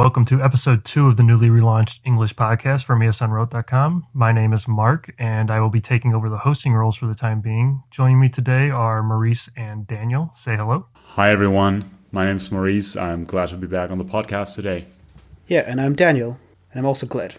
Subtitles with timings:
[0.00, 4.06] welcome to episode two of the newly relaunched English podcast from Miasanrot.com.
[4.14, 7.14] My name is Mark, and I will be taking over the hosting roles for the
[7.14, 7.82] time being.
[7.90, 10.32] Joining me today are Maurice and Daniel.
[10.34, 10.86] Say hello.
[10.94, 11.84] Hi, everyone.
[12.12, 12.96] My name is Maurice.
[12.96, 14.86] I'm glad to be back on the podcast today.
[15.48, 16.38] Yeah, and I'm Daniel,
[16.72, 17.34] and I'm also glad.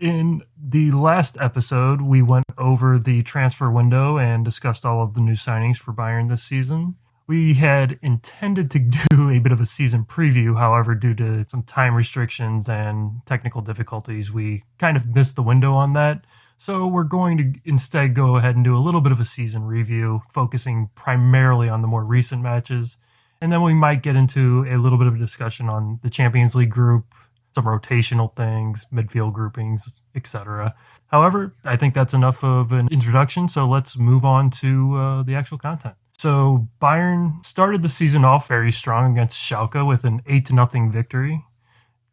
[0.00, 5.20] In the last episode, we went over the transfer window and discussed all of the
[5.20, 6.96] new signings for Bayern this season.
[7.28, 11.62] We had intended to do a bit of a season preview, however, due to some
[11.64, 16.24] time restrictions and technical difficulties, we kind of missed the window on that.
[16.58, 19.64] So we're going to instead go ahead and do a little bit of a season
[19.64, 22.96] review, focusing primarily on the more recent matches.
[23.40, 26.54] And then we might get into a little bit of a discussion on the Champions
[26.54, 27.12] League group,
[27.54, 30.74] some rotational things, midfield groupings, etc.
[31.08, 35.34] However, I think that's enough of an introduction, so let's move on to uh, the
[35.34, 35.96] actual content.
[36.18, 40.90] So Bayern started the season off very strong against Schalke with an eight to nothing
[40.90, 41.44] victory.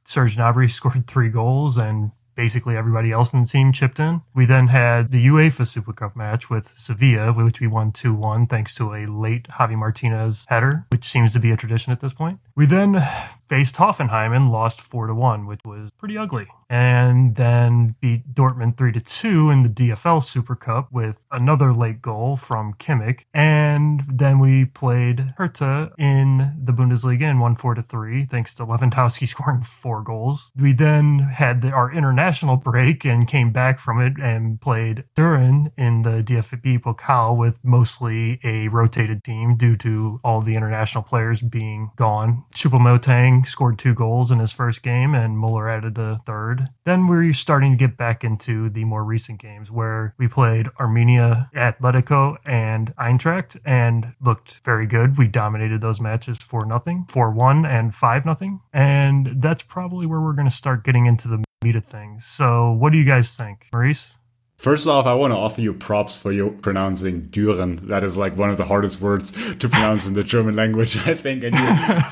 [0.05, 4.21] Serge Gnabry scored three goals and basically everybody else in the team chipped in.
[4.34, 8.48] We then had the UEFA Super Cup match with Sevilla, which we won 2 1
[8.48, 12.13] thanks to a late Javi Martinez header, which seems to be a tradition at this
[12.13, 12.40] point.
[12.55, 13.01] We then
[13.48, 16.48] faced Hoffenheim and lost 4 to 1, which was pretty ugly.
[16.74, 22.02] And then beat Dortmund 3 to 2 in the DFL Super Cup with another late
[22.02, 23.26] goal from Kimmich.
[23.32, 28.65] And then we played Hertha in the Bundesliga and won 4 to 3 thanks to
[28.65, 30.52] Lewandowski scoring four goals.
[30.57, 35.71] We then had the, our international break and came back from it and played Düren
[35.77, 41.43] in the DFB Pokal with mostly a rotated team due to all the international players
[41.43, 42.46] being gone.
[42.55, 46.62] Choupo-Moting scored two goals in his first game, and Muller added a third.
[46.83, 51.51] Then we're starting to get back into the more recent games where we played Arminia,
[51.53, 55.17] Atletico, and Eintracht, and looked very good.
[55.17, 60.21] We dominated those matches for nothing, for one and five nothing, and that's probably where
[60.21, 62.25] we're going to start getting into the meat of things.
[62.25, 64.17] So, what do you guys think, Maurice?
[64.63, 67.81] First off, I want to offer you props for you pronouncing Düren.
[67.88, 71.16] That is like one of the hardest words to pronounce in the German language, I
[71.16, 71.62] think, and you,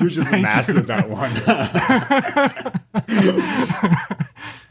[0.04, 1.32] you just mastered that one.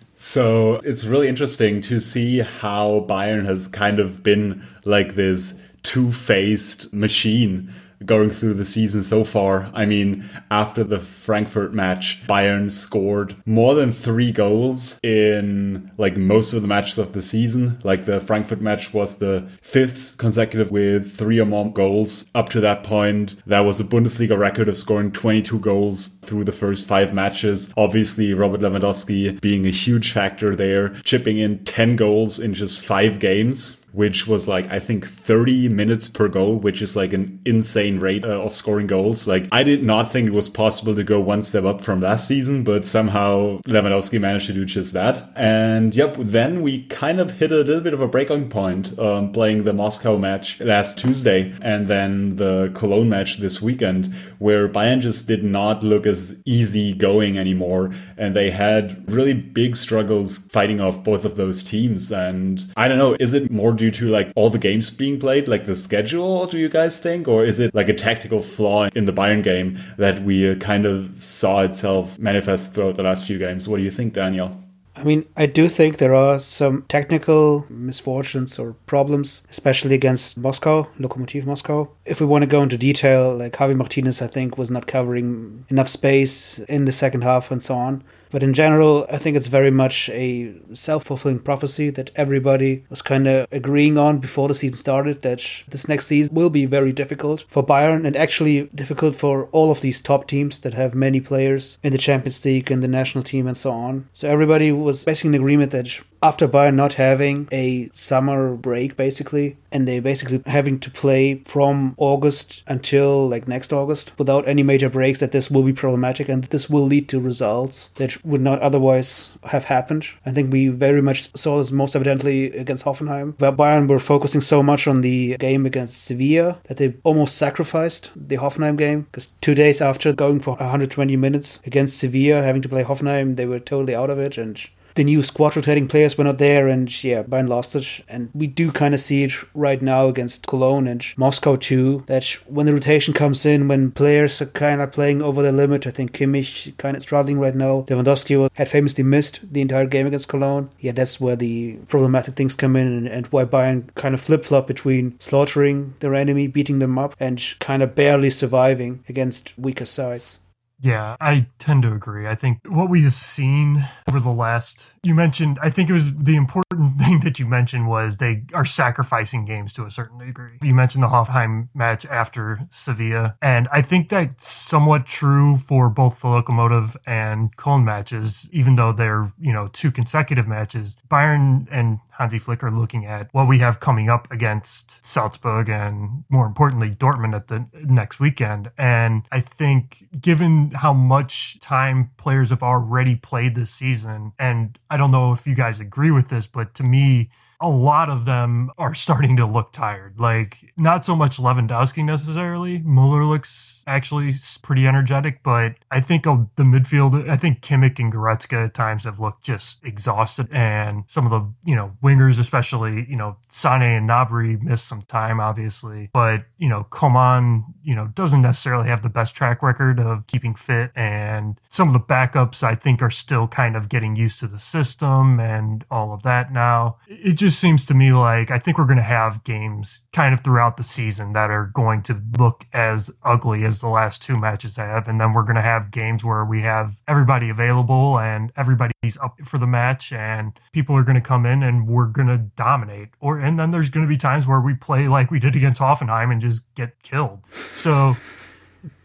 [0.16, 6.94] so it's really interesting to see how Bayern has kind of been like this two-faced
[6.94, 7.74] machine
[8.06, 9.70] going through the season so far.
[9.74, 16.54] I mean, after the Frankfurt match, Bayern scored more than three goals in like most
[16.54, 17.80] of the matches of the season.
[17.84, 22.26] Like the Frankfurt match was the fifth consecutive with three or more goals.
[22.36, 26.52] Up to that point, that was a Bundesliga record of scoring 22 goals through the
[26.52, 27.74] first five matches.
[27.78, 33.20] Obviously, Robert Lewandowski being a huge factor there, chipping in 10 goals in just five
[33.20, 38.00] games which was like I think 30 minutes per goal, which is like an insane
[38.00, 39.28] rate uh, of scoring goals.
[39.28, 42.28] Like I did not think it was possible to go one step up from last
[42.28, 45.32] season, but somehow Lewandowski managed to do just that.
[45.36, 49.32] And yep, then we kind of hit a little bit of a breaking point um,
[49.32, 55.02] playing the Moscow match last Tuesday and then the Cologne match this weekend, where Bayern
[55.02, 60.80] just did not look as easy going anymore, and they had really big struggles fighting
[60.80, 62.12] off both of those teams.
[62.12, 65.48] And I don't know, is it more due to like all the games being played,
[65.48, 67.28] like the schedule, do you guys think?
[67.28, 70.86] Or is it like a tactical flaw in the Bayern game that we uh, kind
[70.86, 73.68] of saw itself manifest throughout the last few games?
[73.68, 74.56] What do you think, Daniel?
[74.96, 80.88] I mean, I do think there are some technical misfortunes or problems, especially against Moscow,
[81.00, 81.90] Lokomotiv Moscow.
[82.06, 85.66] If we want to go into detail, like Javi Martinez, I think, was not covering
[85.70, 88.04] enough space in the second half and so on.
[88.32, 93.02] But in general, I think it's very much a self fulfilling prophecy that everybody was
[93.02, 96.94] kind of agreeing on before the season started that this next season will be very
[96.94, 101.20] difficult for Bayern and actually difficult for all of these top teams that have many
[101.20, 104.08] players in the Champions League and the national team and so on.
[104.14, 109.58] So everybody was basically in agreement that after Bayern not having a summer break basically,
[109.72, 114.90] and they basically having to play from August until like next August without any major
[114.90, 118.60] breaks, that this will be problematic and this will lead to results that would not
[118.60, 120.06] otherwise have happened.
[120.26, 124.42] I think we very much saw this most evidently against Hoffenheim, where Bayern were focusing
[124.42, 129.28] so much on the game against Sevilla that they almost sacrificed the Hoffenheim game because
[129.42, 133.60] two days after going for 120 minutes against Sevilla, having to play Hoffenheim, they were
[133.60, 134.62] totally out of it and
[134.96, 138.04] the new squad rotating players were not there, and yeah, Bayern lost it.
[138.08, 142.04] And we do kind of see it right now against Cologne and Moscow too.
[142.08, 145.88] That when the rotation comes in, when players are kind of playing over the limit,
[145.88, 147.86] I think Kimmich kind of struggling right now.
[147.88, 150.70] Lewandowski had famously missed the entire game against Cologne.
[150.80, 154.44] Yeah, that's where the problematic things come in, and, and why Bayern kind of flip
[154.44, 159.86] flop between slaughtering their enemy, beating them up, and kind of barely surviving against weaker
[159.86, 160.41] sides.
[160.84, 162.28] Yeah, I tend to agree.
[162.28, 166.14] I think what we have seen over the last, you mentioned, I think it was
[166.14, 170.60] the important thing that you mentioned was they are sacrificing games to a certain degree.
[170.62, 176.22] You mentioned the Hoffenheim match after Sevilla, and I think that's somewhat true for both
[176.22, 180.98] the Lokomotiv and Cologne matches, even though they're, you know, two consecutive matches.
[181.10, 186.24] Bayern and Hansi Flick are looking at what we have coming up against Salzburg and
[186.30, 188.70] more importantly, Dortmund at the next weekend.
[188.78, 194.98] And I think given how much time players have already played this season, and I
[194.98, 197.30] don't know if you guys agree with this, but to me,
[197.62, 200.20] a lot of them are starting to look tired.
[200.20, 202.80] Like, not so much Lewandowski necessarily.
[202.80, 208.12] Muller looks actually pretty energetic, but I think of the midfield, I think Kimmich and
[208.12, 210.48] Goretzka at times have looked just exhausted.
[210.52, 215.02] And some of the, you know, wingers, especially, you know, Sane and Gnabry missed some
[215.02, 216.10] time, obviously.
[216.14, 220.56] But, you know, Coman, you know, doesn't necessarily have the best track record of keeping
[220.56, 220.92] fit.
[220.96, 224.60] And some of the backups, I think, are still kind of getting used to the
[224.60, 226.98] system and all of that now.
[227.08, 230.42] It just seems to me like I think we're going to have games kind of
[230.42, 234.78] throughout the season that are going to look as ugly as the last two matches
[234.78, 235.08] I have.
[235.08, 239.40] And then we're going to have games where we have everybody available and everybody's up
[239.46, 243.10] for the match and people are going to come in and we're going to dominate.
[243.22, 245.80] Or, and then there's going to be times where we play like we did against
[245.80, 247.40] Hoffenheim and just get killed.
[247.76, 248.18] So,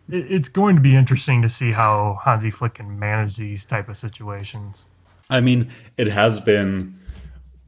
[0.08, 3.96] it's going to be interesting to see how Hansi Flick can manage these type of
[3.96, 4.86] situations.
[5.28, 6.98] I mean, it has been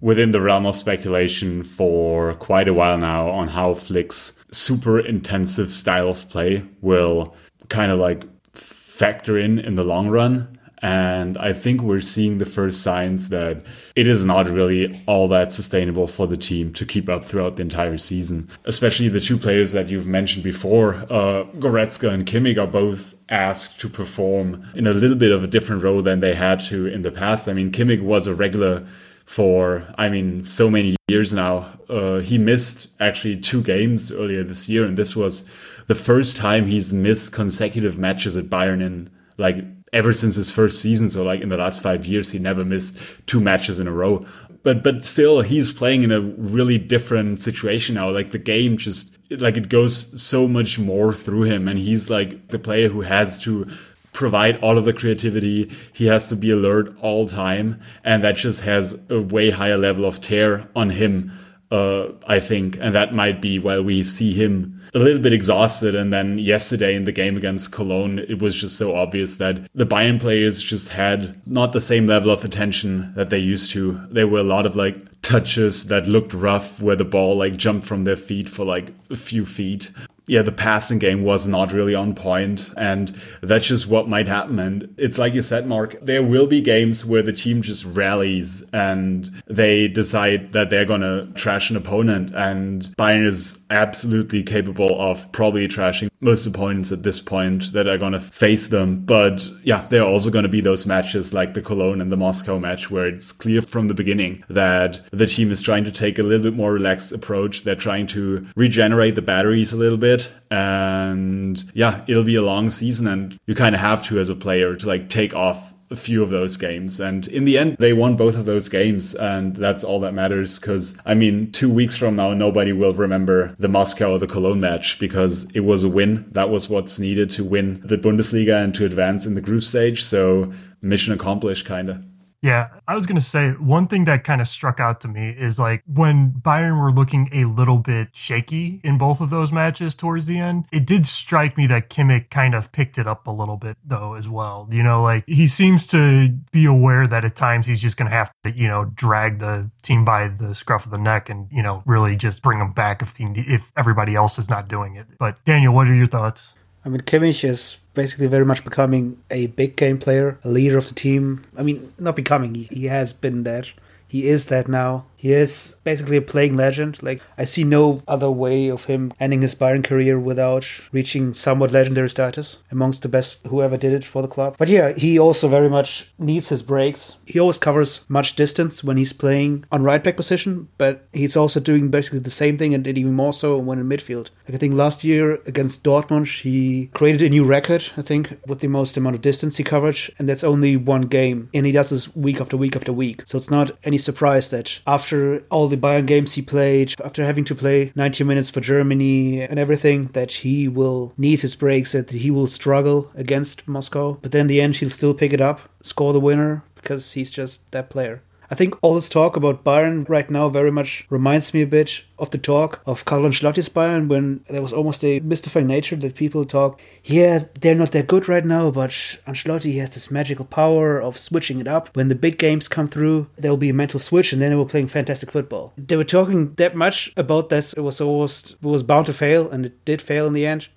[0.00, 5.70] within the realm of speculation for quite a while now on how Flick's super intensive
[5.70, 7.34] style of play will
[7.68, 10.58] kind of like factor in in the long run.
[10.80, 13.64] And I think we're seeing the first signs that
[13.96, 17.62] it is not really all that sustainable for the team to keep up throughout the
[17.62, 18.48] entire season.
[18.64, 23.80] Especially the two players that you've mentioned before, uh, Goretzka and Kimmich, are both asked
[23.80, 27.02] to perform in a little bit of a different role than they had to in
[27.02, 27.48] the past.
[27.48, 28.86] I mean, Kimmich was a regular
[29.28, 31.78] for, I mean, so many years now.
[31.90, 35.44] Uh, he missed actually two games earlier this year, and this was
[35.86, 39.56] the first time he's missed consecutive matches at Bayern in like
[39.92, 41.10] ever since his first season.
[41.10, 42.96] So like in the last five years, he never missed
[43.26, 44.24] two matches in a row.
[44.62, 48.10] But but still, he's playing in a really different situation now.
[48.10, 52.48] Like the game just like it goes so much more through him, and he's like
[52.48, 53.70] the player who has to
[54.18, 55.70] provide all of the creativity.
[55.92, 60.04] He has to be alert all time, and that just has a way higher level
[60.04, 61.30] of tear on him.
[61.70, 65.94] Uh, I think, and that might be why we see him a little bit exhausted.
[65.94, 69.84] And then yesterday in the game against Cologne, it was just so obvious that the
[69.84, 74.00] Bayern players just had not the same level of attention that they used to.
[74.10, 77.86] There were a lot of like touches that looked rough where the ball like jumped
[77.86, 79.92] from their feet for like a few feet
[80.28, 84.58] yeah, the passing game was not really on point, and that's just what might happen.
[84.58, 88.62] And it's like you said, Mark, there will be games where the team just rallies
[88.72, 95.30] and they decide that they're gonna trash an opponent, and Bayern is absolutely capable of
[95.32, 99.04] probably trashing most opponents at this point that are gonna face them.
[99.04, 102.58] But yeah, there are also gonna be those matches like the Cologne and the Moscow
[102.58, 106.22] match where it's clear from the beginning that the team is trying to take a
[106.22, 107.62] little bit more relaxed approach.
[107.62, 110.30] They're trying to regenerate the batteries a little bit.
[110.50, 114.34] And yeah, it'll be a long season, and you kind of have to as a
[114.34, 117.00] player to like take off a few of those games.
[117.00, 119.14] And in the end, they won both of those games.
[119.14, 120.58] And that's all that matters.
[120.58, 124.60] Because, I mean, two weeks from now, nobody will remember the Moscow or the Cologne
[124.60, 126.26] match because it was a win.
[126.32, 130.04] That was what's needed to win the Bundesliga and to advance in the group stage.
[130.04, 130.52] So,
[130.82, 132.04] mission accomplished, kind of.
[132.40, 135.30] Yeah, I was going to say one thing that kind of struck out to me
[135.30, 139.94] is like when Bayern were looking a little bit shaky in both of those matches
[139.94, 143.30] towards the end, it did strike me that Kimmich kind of picked it up a
[143.32, 144.68] little bit though as well.
[144.70, 148.16] You know, like he seems to be aware that at times he's just going to
[148.16, 151.62] have to, you know, drag the team by the scruff of the neck and, you
[151.62, 155.06] know, really just bring them back if if everybody else is not doing it.
[155.18, 156.54] But Daniel, what are your thoughts?
[156.88, 160.88] I mean, Kimmich is basically very much becoming a big game player, a leader of
[160.88, 161.42] the team.
[161.54, 163.72] I mean, not becoming, he has been that.
[164.06, 165.04] He is that now.
[165.18, 167.02] He is basically a playing legend.
[167.02, 171.72] Like I see no other way of him ending his Bayern career without reaching somewhat
[171.72, 174.54] legendary status amongst the best whoever did it for the club.
[174.56, 177.16] But yeah, he also very much needs his breaks.
[177.26, 181.58] He always covers much distance when he's playing on right back position, but he's also
[181.58, 184.30] doing basically the same thing and even more so when in midfield.
[184.46, 188.60] Like I think last year against Dortmund, he created a new record, I think, with
[188.60, 191.50] the most amount of distance he covered, and that's only one game.
[191.52, 193.22] And he does this week after week after week.
[193.26, 197.24] So it's not any surprise that after after all the Bayern games he played, after
[197.24, 201.92] having to play 90 minutes for Germany and everything, that he will need his breaks,
[201.92, 204.18] that he will struggle against Moscow.
[204.20, 207.30] But then in the end, he'll still pick it up, score the winner, because he's
[207.30, 208.20] just that player.
[208.50, 212.02] I think all this talk about Bayern right now very much reminds me a bit
[212.18, 216.14] of the talk of Carlo Ancelotti's Bayern when there was almost a mystifying nature that
[216.14, 218.90] people talk, yeah, they're not that good right now, but
[219.26, 221.94] Ancelotti has this magical power of switching it up.
[221.94, 224.56] When the big games come through, there will be a mental switch and then they
[224.56, 225.74] were playing fantastic football.
[225.76, 227.74] They were talking that much about this.
[227.74, 230.68] It was almost, it was bound to fail and it did fail in the end.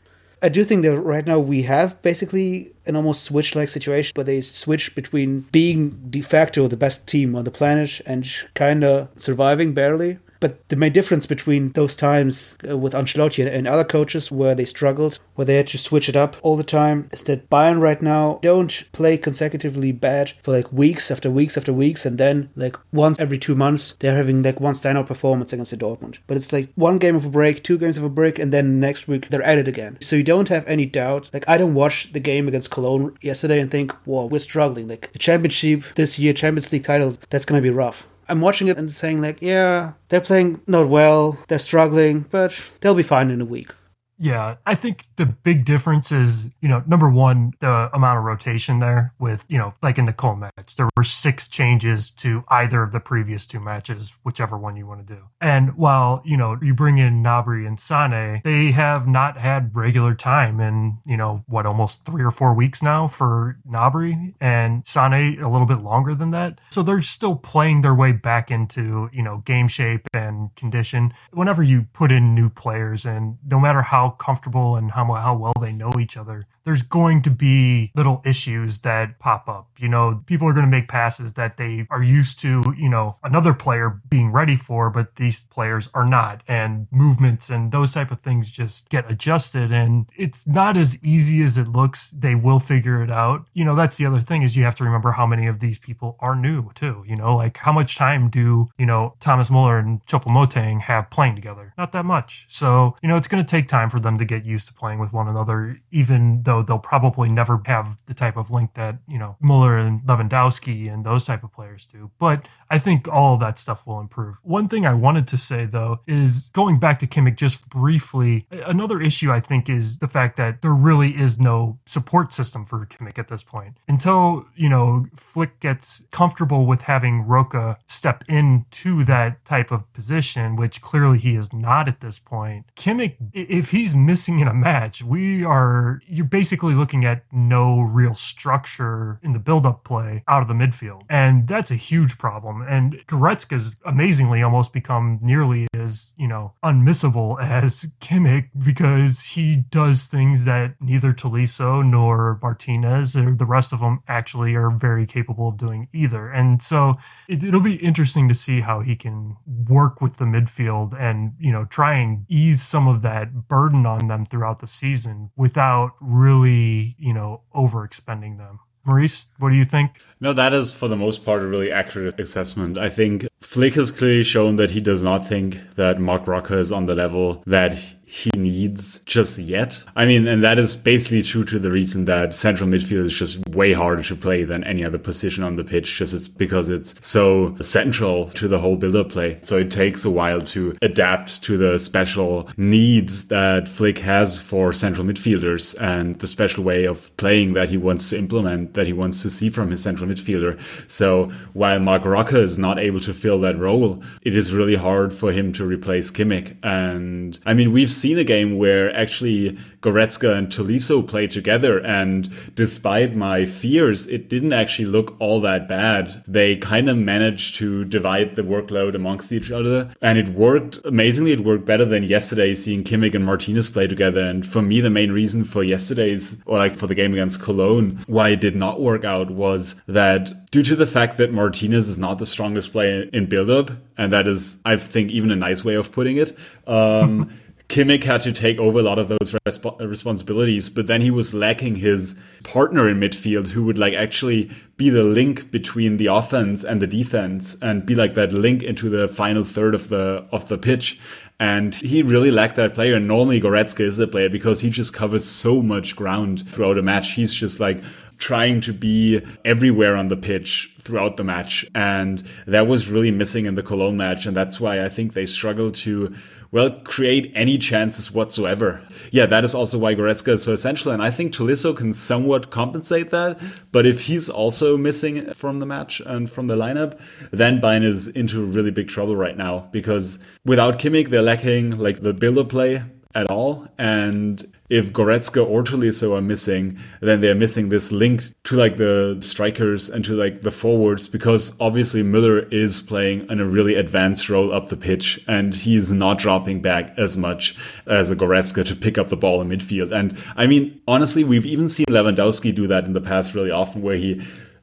[0.44, 4.24] I do think that right now we have basically an almost switch like situation where
[4.24, 9.10] they switch between being de facto the best team on the planet and kind of
[9.18, 14.32] surviving barely but the main difference between those times uh, with Ancelotti and other coaches
[14.32, 17.50] where they struggled, where they had to switch it up all the time, is that
[17.50, 22.18] Bayern right now don't play consecutively bad for like weeks after weeks after weeks, and
[22.18, 26.18] then like once every two months they're having like one standout performance against the Dortmund.
[26.28, 28.80] But it's like one game of a break, two games of a break, and then
[28.80, 30.00] next week they're at it again.
[30.02, 31.30] So you don't have any doubt.
[31.34, 35.12] Like I don't watch the game against Cologne yesterday and think, "Whoa, we're struggling." Like
[35.14, 38.08] the championship this year, Champions League title, that's gonna be rough.
[38.32, 42.96] I'm watching it and saying like, yeah, they're playing not well, they're struggling, but they'll
[42.96, 43.74] be fine in a week.
[44.18, 48.80] Yeah, I think the big difference is, you know, number one, the amount of rotation
[48.80, 52.82] there with, you know, like in the Cole match, there were six changes to either
[52.82, 55.22] of the previous two matches, whichever one you want to do.
[55.40, 60.16] And while, you know, you bring in Gnabry and Sane, they have not had regular
[60.16, 65.40] time in, you know, what, almost three or four weeks now for Gnabry and Sane
[65.40, 66.58] a little bit longer than that.
[66.72, 71.14] So they're still playing their way back into, you know, game shape and condition.
[71.32, 75.54] Whenever you put in new players and no matter how comfortable and how, how well
[75.60, 79.70] they know each other, there's going to be little issues that pop up.
[79.80, 83.18] You know, people are going to make passes that they are used to, you know,
[83.24, 86.44] another player being ready for, but these players are not.
[86.48, 89.72] And movements and those type of things just get adjusted.
[89.72, 92.12] And it's not as easy as it looks.
[92.12, 93.46] They will figure it out.
[93.54, 95.80] You know, that's the other thing is you have to remember how many of these
[95.80, 97.04] people are new too.
[97.08, 101.36] You know, like how much time do, you know, Thomas Muller and Choupo-Moting have playing
[101.36, 101.74] together?
[101.78, 102.46] Not that much.
[102.50, 105.00] So, you know, it's going to take time for them to get used to playing
[105.02, 109.18] with one another, even though they'll probably never have the type of link that, you
[109.18, 112.12] know, Muller and Lewandowski and those type of players do.
[112.20, 114.38] But I think all that stuff will improve.
[114.44, 119.02] One thing I wanted to say though is going back to Kimmich just briefly, another
[119.02, 123.18] issue I think is the fact that there really is no support system for Kimmich
[123.18, 123.78] at this point.
[123.88, 130.56] Until, you know, Flick gets comfortable with having Roca step into that type of position,
[130.56, 132.66] which clearly he is not at this point.
[132.76, 138.14] Kimmich, if he's missing in a match, we are, you're basically looking at no real
[138.14, 141.04] structure in the build up play out of the midfield.
[141.10, 142.62] And that's a huge problem.
[142.68, 150.08] And Goretzka's amazingly almost become nearly as, you know, unmissable as Kimmich because he does
[150.08, 155.50] things that neither Tolisso nor Martinez or the rest of them actually are very capable
[155.50, 156.30] of doing either.
[156.30, 156.96] And so
[157.28, 161.52] it, it'll be interesting to see how he can work with the midfield and, you
[161.52, 166.96] know, try and ease some of that burden on them throughout the season without really,
[166.98, 168.60] you know, overexpending them.
[168.84, 170.00] Maurice, what do you think?
[170.20, 172.78] No, that is for the most part a really accurate assessment.
[172.80, 176.72] I think Flick has clearly shown that he does not think that Marc Roca is
[176.72, 177.78] on the level that
[178.12, 179.82] he needs just yet.
[179.96, 183.48] I mean, and that is basically true to the reason that central midfield is just
[183.48, 186.94] way harder to play than any other position on the pitch, just it's because it's
[187.00, 189.40] so central to the whole build-up play.
[189.44, 194.74] So it takes a while to adapt to the special needs that Flick has for
[194.74, 198.94] central midfielders and the special way of playing that he wants to implement, that he
[198.94, 200.60] wants to see from his central midfielder.
[200.90, 205.14] So while Marc Roca is not able to fill that role, it is really hard
[205.14, 206.58] for him to replace Kimmich.
[206.62, 212.30] And I mean, we've seen a game where actually Goretzka and Tolisso played together, and
[212.56, 216.24] despite my fears, it didn't actually look all that bad.
[216.28, 221.32] They kind of managed to divide the workload amongst each other, and it worked amazingly.
[221.32, 224.26] It worked better than yesterday seeing Kimmich and Martinez play together.
[224.26, 228.04] And for me, the main reason for yesterday's, or like for the game against Cologne,
[228.08, 231.98] why it did not work out was that due to the fact that Martinez is
[231.98, 235.76] not the strongest player in build-up, and that is, I think, even a nice way
[235.76, 236.38] of putting it.
[236.68, 237.32] Um,
[237.72, 241.34] Kimmich had to take over a lot of those resp- responsibilities, but then he was
[241.34, 246.66] lacking his partner in midfield who would like actually be the link between the offense
[246.66, 250.50] and the defense and be like that link into the final third of the of
[250.50, 251.00] the pitch.
[251.40, 252.96] And he really lacked that player.
[252.96, 256.82] And normally Goretzka is a player because he just covers so much ground throughout a
[256.82, 257.14] match.
[257.14, 257.82] He's just like
[258.18, 261.66] trying to be everywhere on the pitch throughout the match.
[261.74, 264.26] And that was really missing in the Cologne match.
[264.26, 266.14] And that's why I think they struggled to
[266.52, 268.82] well, create any chances whatsoever.
[269.12, 270.92] Yeah, that is also why Goretzka is so essential.
[270.92, 273.40] And I think Tolisso can somewhat compensate that.
[273.72, 277.00] But if he's also missing from the match and from the lineup,
[277.32, 282.02] then Bayern is into really big trouble right now because without Kimmich, they're lacking like
[282.02, 282.84] the build-up play
[283.16, 283.68] at all.
[283.78, 289.18] And if Goretzka or Tolisso are missing, then they're missing this link to like the
[289.20, 294.30] strikers and to like the forwards because obviously Müller is playing in a really advanced
[294.30, 298.76] role up the pitch and he's not dropping back as much as a Goretzka to
[298.76, 299.92] pick up the ball in midfield.
[299.92, 303.82] And I mean, honestly, we've even seen Lewandowski do that in the past really often
[303.82, 304.22] where he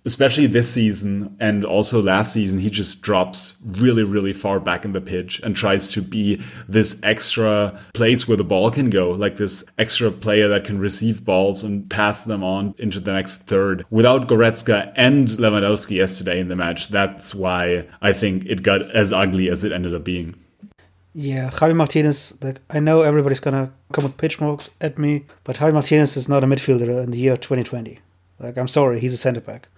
[0.09, 4.93] especially this season and also last season, he just drops really, really far back in
[4.93, 9.37] the pitch and tries to be this extra place where the ball can go, like
[9.37, 13.85] this extra player that can receive balls and pass them on into the next third.
[13.91, 19.13] Without Goretzka and Lewandowski yesterday in the match, that's why I think it got as
[19.13, 20.35] ugly as it ended up being.
[21.15, 25.57] Yeah, Javi Martinez, like I know everybody's gonna come with pitch marks at me, but
[25.57, 27.99] Javi Martinez is not a midfielder in the year 2020.
[28.39, 29.69] Like I'm sorry, he's a centre back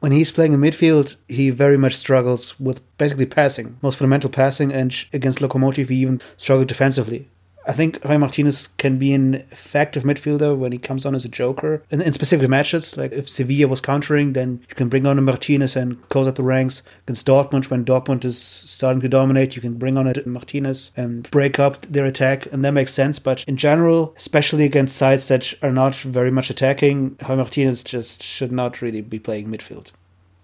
[0.00, 4.72] when he's playing in midfield, he very much struggles with basically passing, most fundamental passing,
[4.72, 7.28] and against Lokomotiv, he even struggled defensively.
[7.68, 11.28] I think Javi Martinez can be an effective midfielder when he comes on as a
[11.28, 11.82] joker.
[11.90, 15.22] In, in specific matches, like if Sevilla was countering, then you can bring on a
[15.22, 16.82] Martinez and close up the ranks.
[17.06, 21.30] Against Dortmund, when Dortmund is starting to dominate, you can bring on a Martinez and
[21.30, 23.18] break up their attack, and that makes sense.
[23.18, 28.22] But in general, especially against sides that are not very much attacking, Javi Martinez just
[28.22, 29.92] should not really be playing midfield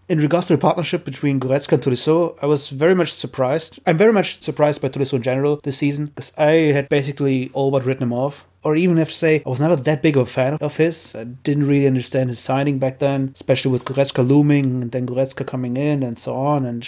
[0.09, 3.81] in regards to the partnership between Goretzka and Tolisso, I was very much surprised.
[3.87, 7.71] I'm very much surprised by Tolisso in general this season because I had basically all
[7.71, 8.45] but written him off.
[8.63, 11.15] Or even have to say, I was never that big of a fan of his.
[11.15, 15.47] I didn't really understand his signing back then, especially with Goretzka looming and then Goretzka
[15.47, 16.65] coming in and so on.
[16.65, 16.83] And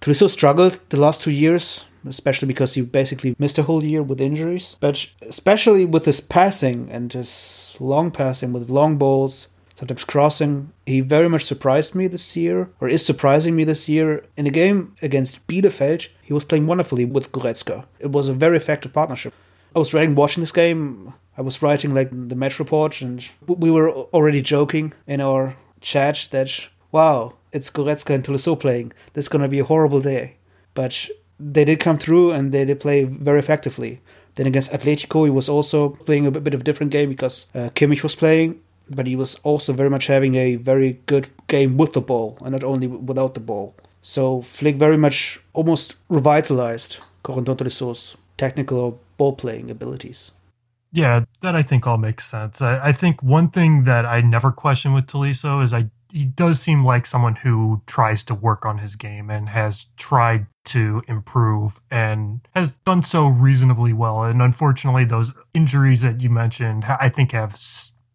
[0.00, 4.20] Tolisso struggled the last two years, especially because he basically missed a whole year with
[4.20, 4.76] injuries.
[4.80, 9.46] But especially with his passing and his long passing with long balls,
[9.80, 10.72] sometimes crossing.
[10.84, 14.24] He very much surprised me this year, or is surprising me this year.
[14.36, 17.86] In a game against Bielefeld, he was playing wonderfully with Goretzka.
[17.98, 19.32] It was a very effective partnership.
[19.74, 21.14] I was writing, watching this game.
[21.38, 26.28] I was writing like the match report, and we were already joking in our chat
[26.30, 26.50] that
[26.92, 28.92] wow, it's Goretzka and Tolisso playing.
[29.14, 30.36] This is gonna be a horrible day,
[30.74, 34.02] but they did come through and they did play very effectively.
[34.34, 37.70] Then against Atletico, he was also playing a bit of a different game because uh,
[37.74, 38.60] Kimmich was playing,
[38.90, 42.52] but he was also very much having a very good game with the ball and
[42.52, 43.74] not only without the ball.
[44.02, 50.32] So Flick very much almost revitalized Corentin Tolisso's technical ball playing abilities.
[50.92, 52.60] Yeah, that I think all makes sense.
[52.60, 56.60] I, I think one thing that I never question with Tolisso is I he does
[56.60, 61.80] seem like someone who tries to work on his game and has tried to improve
[61.90, 64.24] and has done so reasonably well.
[64.24, 67.56] And unfortunately, those injuries that you mentioned, I think have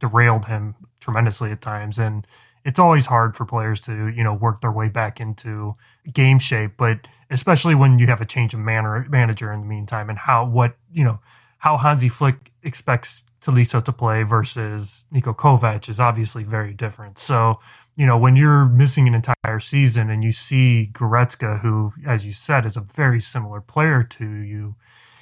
[0.06, 1.98] derailed him tremendously at times.
[1.98, 2.28] And
[2.64, 5.76] it's always hard for players to, you know, work their way back into
[6.12, 10.10] game shape, but especially when you have a change of manner, manager in the meantime
[10.10, 11.20] and how, what, you know,
[11.58, 17.20] how Hansi Flick expects Tolisso to play versus Niko Kovac is obviously very different.
[17.20, 17.60] So,
[17.96, 22.32] you know, when you're missing an entire season and you see Goretzka, who, as you
[22.32, 24.76] said, is a very similar player to you,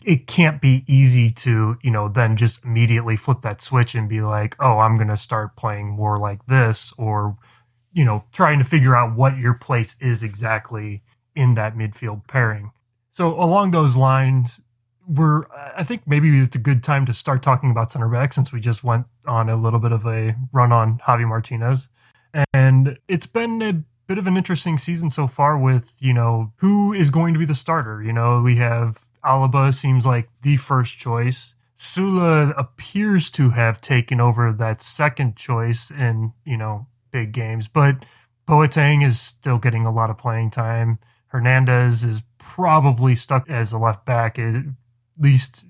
[0.06, 4.22] it can't be easy to, you know, then just immediately flip that switch and be
[4.22, 7.38] like, oh, I'm going to start playing more like this or,
[7.92, 11.04] you know, trying to figure out what your place is exactly
[11.36, 12.72] in that midfield pairing.
[13.14, 14.62] So along those lines,
[15.08, 15.44] we're
[15.76, 18.60] I think maybe it's a good time to start talking about center back since we
[18.60, 21.90] just went on a little bit of a run on Javi Martinez.
[22.54, 26.94] And it's been a bit of an interesting season so far with, you know, who
[26.94, 28.02] is going to be the starter.
[28.02, 31.56] You know, we have Alaba seems like the first choice.
[31.78, 38.06] Süle appears to have taken over that second choice in, you know, big games, but
[38.48, 41.00] Boateng is still getting a lot of playing time.
[41.28, 44.64] Hernandez is probably stuck as a left back at
[45.18, 45.66] least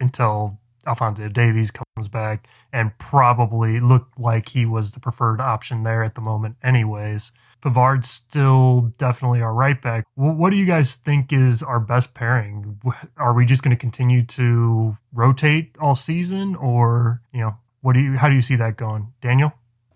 [0.00, 6.02] until Alphonso Davies comes back and probably looked like he was the preferred option there
[6.04, 7.32] at the moment anyways.
[7.62, 10.04] Pavard's still definitely our right back.
[10.14, 12.80] What do you guys think is our best pairing?
[13.16, 18.00] Are we just going to continue to rotate all season, or you know, what do
[18.00, 18.16] you?
[18.16, 19.52] How do you see that going, Daniel?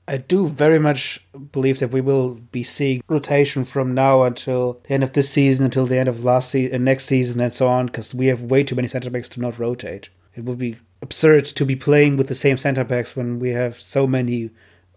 [0.08, 4.94] I do very much believe that we will be seeing rotation from now until the
[4.94, 7.52] end of this season, until the end of last season, and uh, next season, and
[7.52, 10.08] so on, because we have way too many centre backs to not rotate.
[10.40, 13.78] It would be absurd to be playing with the same centre backs when we have
[13.78, 14.48] so many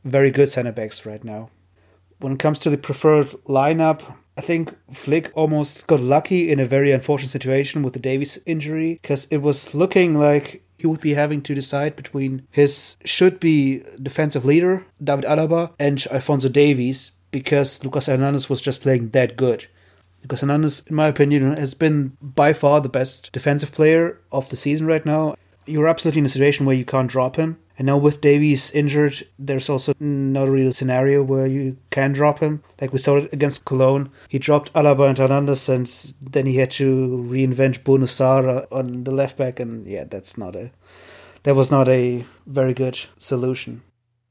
[0.06, 1.50] very good center backs right now.
[2.20, 6.66] When it comes to the preferred lineup, I think Flick almost got lucky in a
[6.66, 11.16] very unfortunate situation with the Davies injury because it was looking like he would be
[11.16, 17.84] having to decide between his should be defensive leader, David Alaba, and Alphonso Davies because
[17.84, 19.68] Lucas Hernandez was just playing that good.
[20.24, 24.56] Lucas Hernandez, in my opinion, has been by far the best defensive player of the
[24.56, 25.36] season right now.
[25.66, 27.60] You're absolutely in a situation where you can't drop him.
[27.78, 32.40] And now with Davies injured, there's also not a real scenario where you can drop
[32.40, 32.64] him.
[32.80, 34.12] Like we saw it against Cologne.
[34.30, 35.88] He dropped Alaba and Hernandez and
[36.22, 40.56] then he had to reinvent Bouna Sarr on the left back and yeah, that's not
[40.56, 40.72] a
[41.44, 43.82] that was not a very good solution.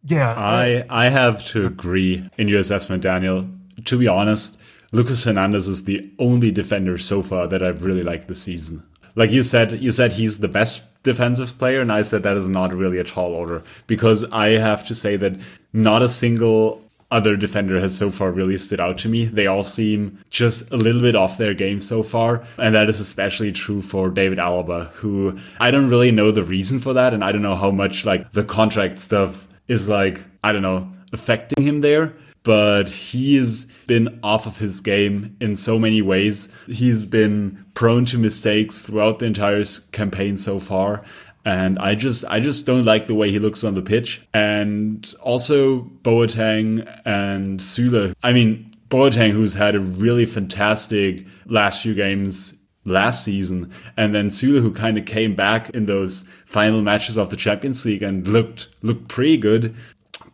[0.05, 0.33] Yeah.
[0.35, 3.48] I I have to agree in your assessment, Daniel.
[3.87, 4.59] To be honest,
[4.92, 8.83] Lucas Hernandez is the only defender so far that I've really liked this season.
[9.14, 12.48] Like you said, you said he's the best defensive player, and I said that is
[12.48, 15.38] not really a tall order because I have to say that
[15.72, 19.26] not a single other defender has so far really stood out to me.
[19.26, 22.42] They all seem just a little bit off their game so far.
[22.57, 26.81] And that is especially true for David Alaba, who I don't really know the reason
[26.81, 27.12] for that.
[27.12, 30.90] And I don't know how much like the contract stuff is like, I don't know,
[31.12, 32.14] affecting him there.
[32.44, 36.48] But he's been off of his game in so many ways.
[36.66, 41.05] He's been prone to mistakes throughout the entire campaign so far
[41.44, 44.22] and I just I just don't like the way he looks on the pitch.
[44.33, 48.14] And also Boateng and Süle.
[48.22, 54.28] I mean Boateng, who's had a really fantastic last few games last season, and then
[54.28, 58.26] Süle, who kind of came back in those final matches of the Champions League and
[58.26, 59.74] looked looked pretty good,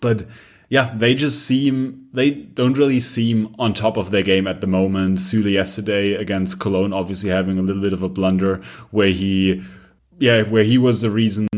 [0.01, 0.27] but.
[0.71, 4.67] Yeah, they just seem they don't really seem on top of their game at the
[4.67, 5.19] moment.
[5.19, 9.63] Süle yesterday against Cologne, obviously having a little bit of a blunder where he
[10.19, 11.49] yeah, where he was the reason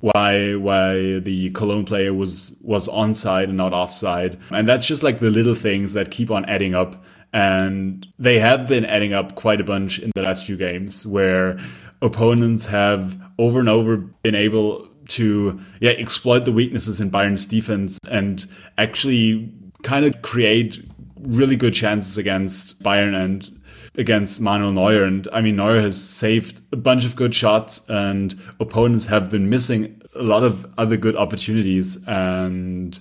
[0.00, 4.38] why why the Cologne player was was onside and not offside.
[4.50, 7.04] And that's just like the little things that keep on adding up.
[7.32, 11.58] And they have been adding up quite a bunch in the last few games where
[12.00, 17.98] opponents have over and over been able to yeah exploit the weaknesses in Bayern's defense
[18.10, 20.84] and actually kind of create
[21.20, 23.58] really good chances against Bayern and
[23.96, 25.04] against Manuel Neuer.
[25.04, 29.48] And I mean, Neuer has saved a bunch of good shots, and opponents have been
[29.48, 31.98] missing a lot of other good opportunities.
[32.06, 32.98] And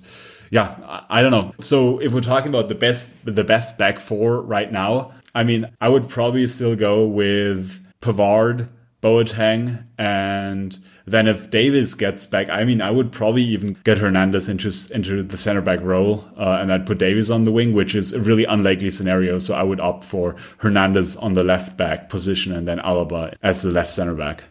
[0.50, 1.54] yeah, I, don't know.
[1.60, 5.70] So if we're talking about the best, the best back four right now, I mean,
[5.82, 8.70] I would probably still go with Pavard,
[9.02, 14.50] Boateng, and then if Davies gets back, I mean, I would probably even get Hernandez
[14.50, 17.96] into into the center back role, uh, and I'd put Davies on the wing, which
[17.96, 19.40] is a really unlikely scenario.
[19.40, 23.62] So I would opt for Hernandez on the left back position, and then Alaba as
[23.62, 24.44] the left center back.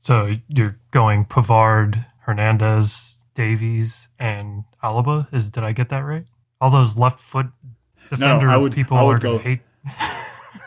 [0.00, 5.32] So you're going Pavard, Hernandez, Davies, and Alaba.
[5.34, 6.24] Is did I get that right?
[6.62, 7.48] All those left foot
[8.08, 9.60] defender no, no, would, people are going to hate.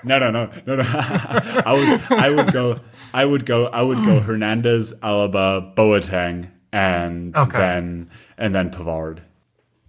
[0.03, 0.83] No, no, no, no, no.
[0.85, 2.79] I would, I would go,
[3.13, 7.57] I would go, I would go Hernandez, Alaba, Boateng, and okay.
[7.57, 9.23] then and then Pavard.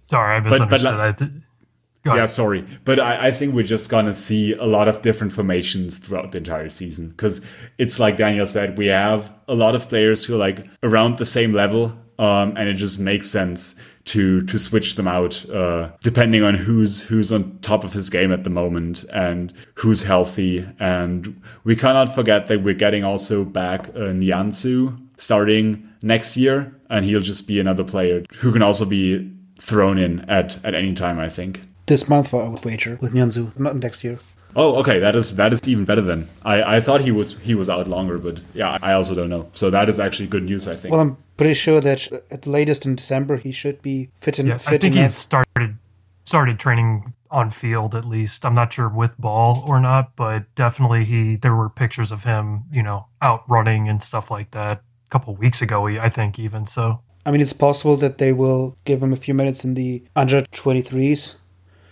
[0.09, 1.19] Sorry, I misunderstood.
[1.19, 5.01] But, but, yeah, sorry, but I, I, think we're just gonna see a lot of
[5.01, 7.41] different formations throughout the entire season because
[7.79, 11.25] it's like Daniel said, we have a lot of players who are like around the
[11.25, 13.75] same level, um, and it just makes sense
[14.07, 18.33] to to switch them out uh, depending on who's who's on top of his game
[18.33, 20.67] at the moment and who's healthy.
[20.79, 27.05] And we cannot forget that we're getting also back uh, Nianzou starting next year, and
[27.05, 31.19] he'll just be another player who can also be thrown in at at any time.
[31.19, 34.19] I think this month I would wager with Nianzou, not next year.
[34.57, 34.99] Oh, okay.
[34.99, 36.29] That is that is even better then.
[36.45, 39.51] I, I thought he was he was out longer, but yeah, I also don't know.
[39.55, 40.69] So that is actually good news.
[40.69, 40.93] I think.
[40.93, 44.49] Well, I'm pretty sure that at the latest in December he should be fit and
[44.49, 45.13] yeah, fit I think enough.
[45.13, 45.79] he started
[46.25, 48.45] started training on field at least.
[48.45, 52.65] I'm not sure with ball or not, but definitely he there were pictures of him,
[52.71, 55.87] you know, out running and stuff like that a couple weeks ago.
[55.87, 57.01] I think even so.
[57.27, 60.43] I mean, it's possible that they will give him a few minutes in the under
[60.43, 61.37] 23s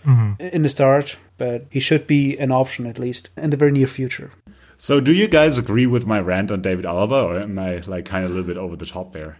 [0.05, 0.33] mm-hmm.
[0.39, 3.87] in the start but he should be an option at least in the very near
[3.87, 4.31] future.
[4.77, 8.05] So, do you guys agree with my rant on David Alaba, or am I like
[8.05, 9.37] kind of a little bit over the top there?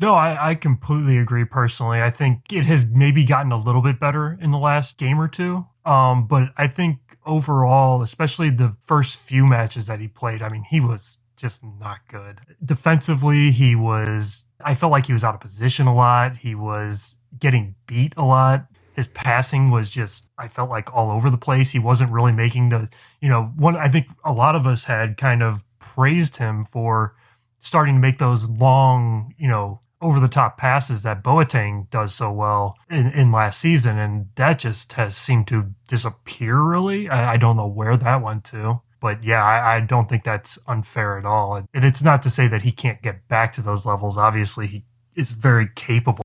[0.00, 2.00] No, I, I completely agree personally.
[2.00, 5.26] I think it has maybe gotten a little bit better in the last game or
[5.26, 5.66] two.
[5.84, 10.64] Um, but I think overall, especially the first few matches that he played, I mean,
[10.70, 12.40] he was just not good.
[12.64, 16.36] Defensively, he was, I felt like he was out of position a lot.
[16.36, 18.66] He was getting beat a lot
[18.98, 21.70] his passing was just I felt like all over the place.
[21.70, 22.88] He wasn't really making the
[23.20, 27.14] you know one I think a lot of us had kind of praised him for
[27.58, 32.32] starting to make those long, you know, over the top passes that Boateng does so
[32.32, 33.98] well in, in last season.
[33.98, 37.08] And that just has seemed to disappear, really.
[37.08, 38.80] I, I don't know where that went to.
[39.00, 41.54] But yeah, I, I, don't think that's unfair at all.
[41.72, 44.16] And it's not to say that he can't get back to those levels.
[44.16, 44.84] Obviously, he
[45.14, 46.22] is very capable,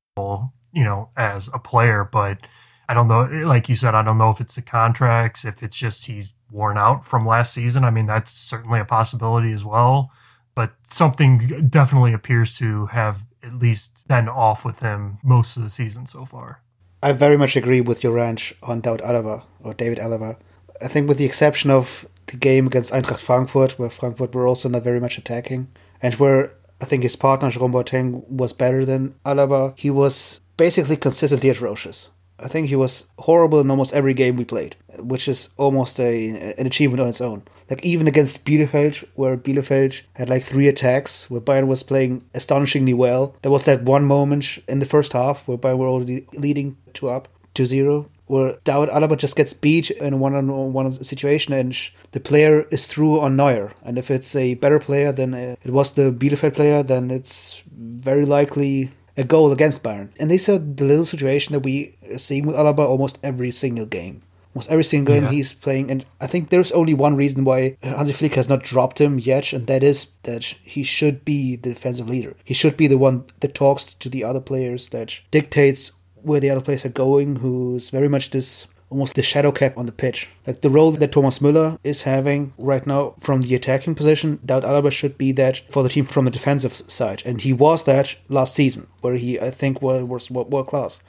[0.71, 2.03] you know, as a player.
[2.03, 2.47] But
[2.89, 5.78] I don't know, like you said, I don't know if it's the contracts, if it's
[5.78, 7.84] just he's worn out from last season.
[7.84, 10.12] I mean, that's certainly a possibility as well.
[10.56, 15.69] But something definitely appears to have at least been off with him most of the
[15.69, 16.62] season so far.
[17.02, 20.38] I very much agree with your ranch on David Alaba or David Alaba.
[20.82, 24.69] I think, with the exception of the game against Eintracht Frankfurt, where Frankfurt were also
[24.69, 25.67] not very much attacking,
[26.02, 30.98] and where I think his partner Jerome Boateng was better than Alaba, he was basically
[30.98, 32.10] consistently atrocious.
[32.39, 36.54] I think he was horrible in almost every game we played, which is almost a
[36.58, 37.43] an achievement on its own.
[37.69, 42.93] Like even against Bielefeld, where Bielefeld had like three attacks, where Bayern was playing astonishingly
[42.93, 43.36] well.
[43.41, 47.10] There was that one moment in the first half where Bayern were already leading two
[47.10, 51.78] up to zero, where David Alaba just gets beat in a one-on-one situation, and
[52.12, 53.74] the player is through on Neuer.
[53.84, 57.62] And if it's a better player than uh, it was the Bielefeld player, then it's
[57.72, 60.10] very likely a goal against Bayern.
[60.19, 63.86] And these are the little situation that we are seeing with Alaba almost every single
[63.86, 64.21] game.
[64.56, 68.13] Almost every single game he's playing, and I think there's only one reason why Hansi
[68.13, 72.08] Flick has not dropped him yet, and that is that he should be the defensive
[72.08, 72.36] leader.
[72.43, 76.52] He should be the one that talks to the other players, that dictates where the
[76.52, 80.29] other players are going, who's very much this almost the shadow cap on the pitch.
[80.45, 84.69] Like the role that Thomas Müller is having right now from the attacking position, David
[84.69, 87.23] Alaba should be that for the team from the defensive side.
[87.25, 91.01] And he was that last season, where he, I think, was, world class.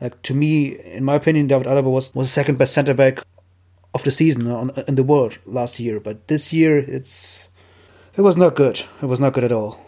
[0.00, 3.22] Like to me, in my opinion, David Alaba was, was the second best centre back
[3.94, 6.00] of the season on, in the world last year.
[6.00, 7.48] But this year, it's
[8.16, 8.80] it was not good.
[9.00, 9.80] It was not good at all.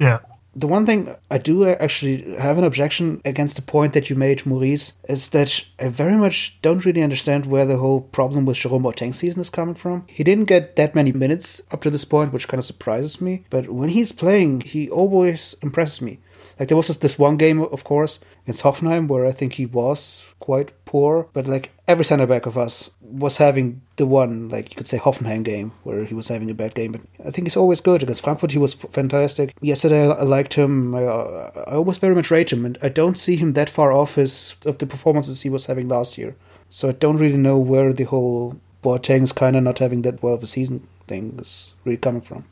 [0.00, 0.18] Yeah,
[0.56, 4.46] the one thing I do actually have an objection against the point that you made,
[4.46, 8.82] Maurice, is that I very much don't really understand where the whole problem with Jerome
[8.82, 10.04] Boateng's season is coming from.
[10.08, 13.44] He didn't get that many minutes up to this point, which kind of surprises me.
[13.50, 16.20] But when he's playing, he always impresses me.
[16.58, 20.28] Like there was this one game, of course, against Hoffenheim where I think he was
[20.38, 24.76] quite poor, but like every center back of us was having the one, like you
[24.76, 26.92] could say Hoffenheim game where he was having a bad game.
[26.92, 28.52] But I think he's always good against Frankfurt.
[28.52, 29.54] He was fantastic.
[29.60, 30.94] Yesterday I liked him.
[30.94, 34.14] I, I always very much rate him, and I don't see him that far off
[34.14, 36.36] his of the performances he was having last year.
[36.70, 40.34] So I don't really know where the whole Boateng's kind of not having that well
[40.34, 42.44] of a season thing is really coming from.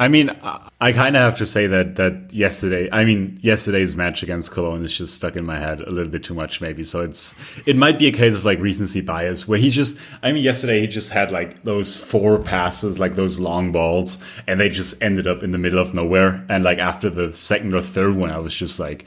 [0.00, 0.30] I mean,
[0.80, 4.84] I kind of have to say that that yesterday, I mean, yesterday's match against Cologne
[4.84, 6.84] is just stuck in my head a little bit too much, maybe.
[6.84, 7.34] So it's
[7.66, 10.80] it might be a case of like recency bias, where he just, I mean, yesterday
[10.80, 15.26] he just had like those four passes, like those long balls, and they just ended
[15.26, 16.46] up in the middle of nowhere.
[16.48, 19.04] And like after the second or third one, I was just like,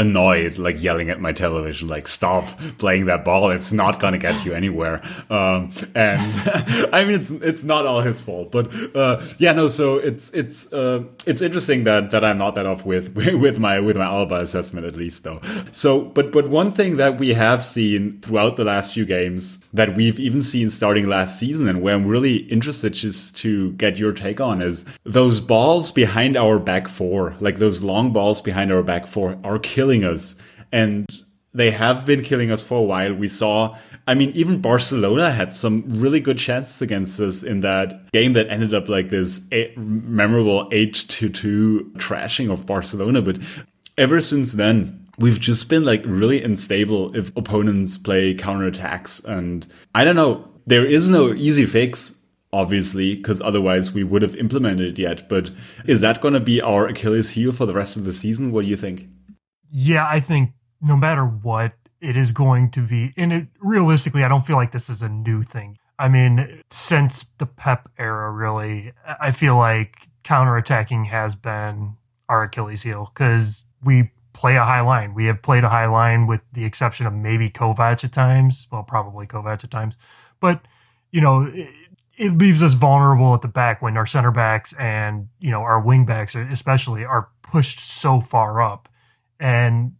[0.00, 3.50] annoyed, like yelling at my television, like "Stop playing that ball!
[3.50, 6.20] It's not gonna get you anywhere." Um, and
[6.92, 9.68] I mean, it's it's not all his fault, but uh, yeah, no.
[9.68, 13.80] So it's it's uh, it's interesting that that I'm not that off with with my
[13.80, 15.40] with my Alaba assessment at least, though.
[15.72, 19.94] So, but but one thing that we have seen throughout the last few games that
[19.96, 24.12] we've even seen starting last season, and where I'm really interested just to get your
[24.12, 28.82] take on is those balls behind our back four, like those long balls behind our
[28.82, 30.36] back four, are killing killing us.
[30.72, 31.06] And
[31.52, 33.14] they have been killing us for a while.
[33.14, 33.76] We saw,
[34.08, 38.50] I mean, even Barcelona had some really good chances against us in that game that
[38.50, 43.22] ended up like this eight, memorable 8 to 2 trashing of Barcelona.
[43.22, 43.38] But
[43.96, 49.24] ever since then, we've just been like really unstable if opponents play counterattacks.
[49.24, 52.20] And I don't know, there is no easy fix
[52.54, 55.28] obviously, because otherwise we would have implemented it yet.
[55.28, 55.50] But
[55.86, 58.52] is that going to be our Achilles heel for the rest of the season?
[58.52, 59.08] What do you think?
[59.76, 63.12] Yeah, I think no matter what, it is going to be.
[63.16, 65.78] And it realistically, I don't feel like this is a new thing.
[65.98, 71.96] I mean, since the Pep era, really, I feel like counterattacking has been
[72.28, 75.12] our Achilles heel because we play a high line.
[75.12, 78.68] We have played a high line with the exception of maybe Kovac at times.
[78.70, 79.96] Well, probably Kovac at times.
[80.38, 80.66] But,
[81.10, 81.68] you know, it,
[82.16, 85.80] it leaves us vulnerable at the back when our center backs and, you know, our
[85.80, 88.88] wing backs especially are pushed so far up.
[89.38, 89.92] And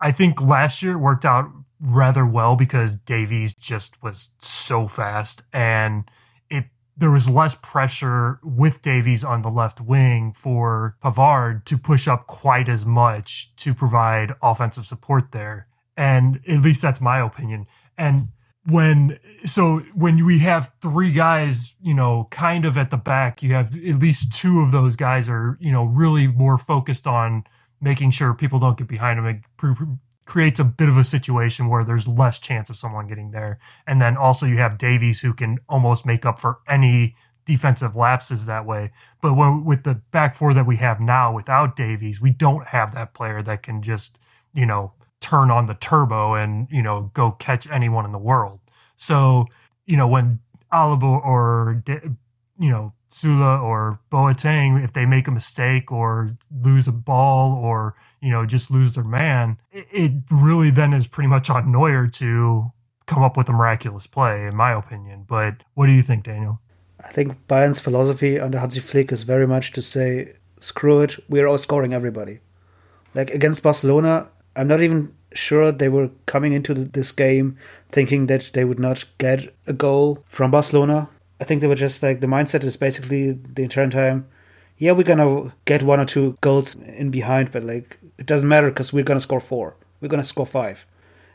[0.00, 1.50] I think last year worked out
[1.80, 6.04] rather well because Davies just was so fast and
[6.48, 12.06] it there was less pressure with Davies on the left wing for Pavard to push
[12.06, 15.66] up quite as much to provide offensive support there.
[15.96, 17.66] And at least that's my opinion.
[17.98, 18.28] And
[18.64, 23.54] when so when we have three guys, you know, kind of at the back, you
[23.54, 27.44] have at least two of those guys are, you know, really more focused on
[27.82, 29.26] making sure people don't get behind him.
[29.26, 33.58] It creates a bit of a situation where there's less chance of someone getting there.
[33.86, 38.46] And then also you have Davies who can almost make up for any defensive lapses
[38.46, 38.92] that way.
[39.20, 42.94] But when, with the back four that we have now without Davies, we don't have
[42.94, 44.18] that player that can just,
[44.54, 48.60] you know, turn on the turbo and, you know, go catch anyone in the world.
[48.96, 49.46] So,
[49.86, 50.38] you know, when
[50.72, 51.82] Alaba or,
[52.58, 56.30] you know, Süle or Boateng, if they make a mistake or
[56.62, 61.28] lose a ball or, you know, just lose their man, it really then is pretty
[61.28, 62.72] much on Neuer to
[63.06, 65.24] come up with a miraculous play, in my opinion.
[65.28, 66.60] But what do you think, Daniel?
[67.04, 71.46] I think Bayern's philosophy under Hansi Flick is very much to say, screw it, we're
[71.46, 72.40] all scoring everybody.
[73.14, 77.56] Like against Barcelona, I'm not even sure they were coming into this game
[77.90, 81.08] thinking that they would not get a goal from Barcelona.
[81.42, 84.28] I think they were just like the mindset is basically the entire time,
[84.78, 88.68] yeah, we're gonna get one or two goals in behind, but like it doesn't matter
[88.68, 90.86] because we're gonna score four, we're gonna score five,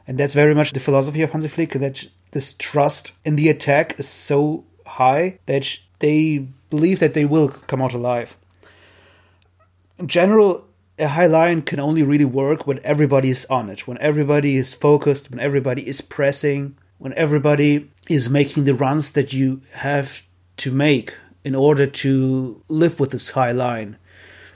[0.08, 1.74] and that's very much the philosophy of Hansi Flick.
[1.74, 7.50] That this trust in the attack is so high that they believe that they will
[7.50, 8.38] come out alive.
[10.00, 10.68] In general,
[10.98, 14.74] a high line can only really work when everybody is on it, when everybody is
[14.74, 20.24] focused, when everybody is pressing, when everybody is making the runs that you have
[20.58, 23.98] to make in order to live with this high line.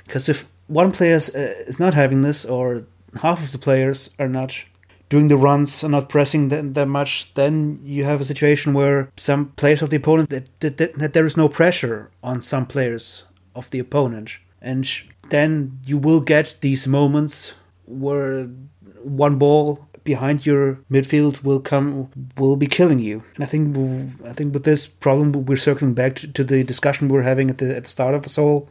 [0.05, 2.85] Because if one player uh, is not having this, or
[3.21, 4.63] half of the players are not
[5.09, 9.11] doing the runs, and not pressing that, that much, then you have a situation where
[9.17, 12.65] some players of the opponent that, that, that, that there is no pressure on some
[12.65, 13.23] players
[13.53, 14.89] of the opponent, and
[15.29, 18.45] then you will get these moments where
[19.03, 23.23] one ball behind your midfield will come will be killing you.
[23.35, 23.77] And I think
[24.25, 27.57] I think with this problem we're circling back to the discussion we were having at
[27.59, 28.69] the at the start of the soul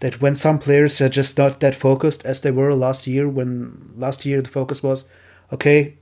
[0.00, 3.92] that when some players are just not that focused as they were last year when
[3.96, 5.08] last year the focus was
[5.52, 5.96] okay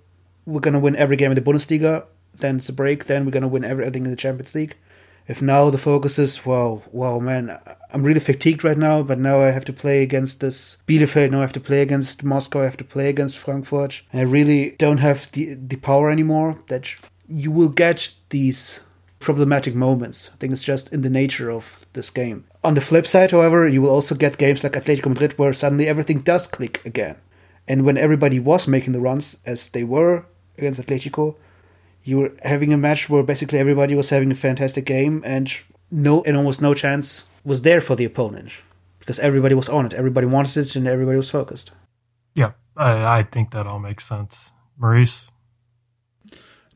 [0.46, 3.30] we're going to win every game in the Bundesliga then it's a break then we're
[3.30, 4.76] going to win everything in the Champions League
[5.28, 7.58] if now the focus is wow wow man
[7.92, 11.38] i'm really fatigued right now but now i have to play against this bielefeld now
[11.38, 14.02] i have to play against moscow i have to play against frankfurt.
[14.12, 16.84] I really don't have the the power anymore that
[17.28, 18.80] you will get these
[19.18, 20.30] problematic moments.
[20.32, 22.44] I think it's just in the nature of this game.
[22.64, 25.86] On the flip side however you will also get games like atletico madrid where suddenly
[25.88, 27.16] everything does click again.
[27.68, 30.26] And when everybody was making the runs as they were
[30.58, 31.36] against atletico
[32.04, 35.52] you were having a match where basically everybody was having a fantastic game and
[35.90, 38.50] no and almost no chance was there for the opponent
[38.98, 41.70] because everybody was on it everybody wanted it and everybody was focused
[42.34, 45.28] yeah i, I think that all makes sense maurice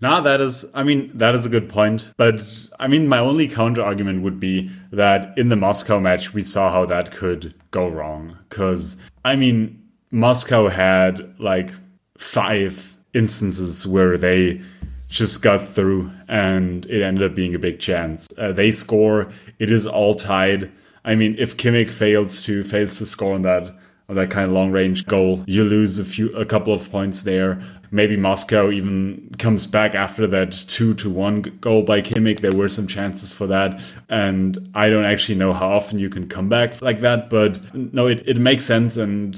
[0.01, 2.13] Nah, that is, I mean, that is a good point.
[2.17, 2.43] But
[2.79, 6.71] I mean, my only counter argument would be that in the Moscow match, we saw
[6.71, 8.37] how that could go wrong.
[8.49, 11.71] Because, I mean, Moscow had like
[12.19, 14.61] five instances where they
[15.09, 18.29] just got through and it ended up being a big chance.
[18.39, 20.71] Uh, they score, it is all tied.
[21.05, 23.75] I mean, if Kimmich fails to fails to score on that
[24.09, 27.23] on that kind of long range goal, you lose a few a couple of points
[27.23, 27.61] there.
[27.93, 32.41] Maybe Moscow even comes back after that two to one goal by Kimmich.
[32.41, 36.29] There were some chances for that, and I don't actually know how often you can
[36.29, 37.31] come back like that.
[37.31, 39.37] But no, it, it makes sense and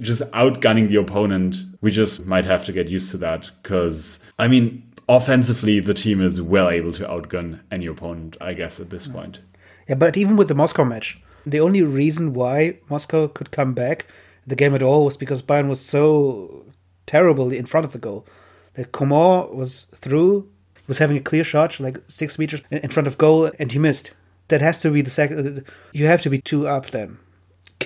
[0.00, 3.50] just outgunning the opponent, we just might have to get used to that.
[3.62, 8.80] Because, I mean, offensively, the team is well able to outgun any opponent, I guess,
[8.80, 9.14] at this mm.
[9.14, 9.40] point.
[9.88, 14.06] Yeah, but even with the Moscow match, the only reason why Moscow could come back
[14.46, 16.64] the game at all was because Bayern was so
[17.06, 18.26] terrible in front of the goal.
[18.76, 20.48] Like Coman was through,
[20.86, 24.12] was having a clear shot, like six meters in front of goal, and he missed.
[24.48, 25.64] That has to be the second.
[25.92, 27.18] You have to be two up then.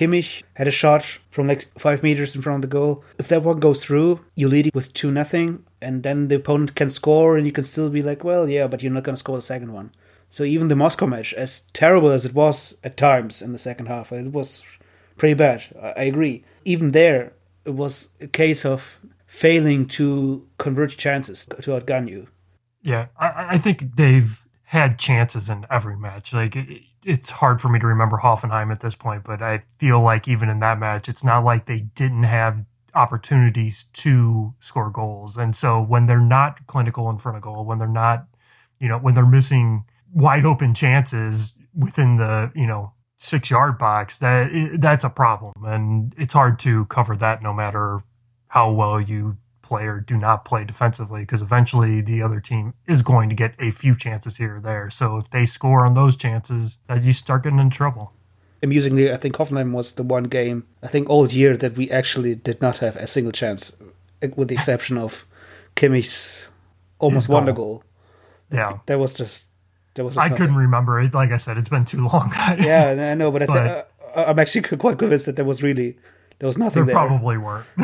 [0.01, 3.03] Kimmich had a shot from like five meters in front of the goal.
[3.19, 6.73] If that one goes through, you lead it with two nothing, and then the opponent
[6.73, 9.19] can score, and you can still be like, well, yeah, but you're not going to
[9.19, 9.91] score the second one.
[10.31, 13.87] So even the Moscow match, as terrible as it was at times in the second
[13.87, 14.63] half, it was
[15.17, 15.63] pretty bad.
[15.79, 16.45] I agree.
[16.65, 17.33] Even there,
[17.63, 22.27] it was a case of failing to convert chances to outgun you.
[22.81, 26.33] Yeah, I, I think they've had chances in every match.
[26.33, 26.57] Like
[27.05, 30.49] it's hard for me to remember Hoffenheim at this point, but I feel like even
[30.49, 35.37] in that match, it's not like they didn't have opportunities to score goals.
[35.37, 38.27] And so when they're not clinical in front of goal, when they're not,
[38.79, 44.17] you know, when they're missing wide open chances within the, you know, six yard box,
[44.17, 44.49] that
[44.79, 45.53] that's a problem.
[45.63, 48.01] And it's hard to cover that no matter
[48.47, 49.37] how well you
[49.71, 53.51] play or do not play defensively because eventually the other team is going to get
[53.67, 54.89] a few chances here or there.
[54.89, 58.05] So if they score on those chances, uh, you start getting in trouble.
[58.63, 62.35] Amusingly, I think Hoffenheim was the one game I think all year that we actually
[62.35, 63.61] did not have a single chance,
[64.35, 65.25] with the exception of
[65.75, 66.47] Kimmich's
[66.99, 67.83] almost wonder goal.
[68.51, 68.79] Yeah.
[68.87, 69.45] That was just.
[69.95, 70.37] There was just I nothing.
[70.37, 71.13] couldn't remember it.
[71.13, 72.31] Like I said, it's been too long.
[72.59, 73.85] Yeah, I know, but, I But- th-
[74.17, 75.97] uh, I'm actually quite convinced that there was really
[76.39, 77.07] there was nothing There there.
[77.07, 77.65] probably weren't.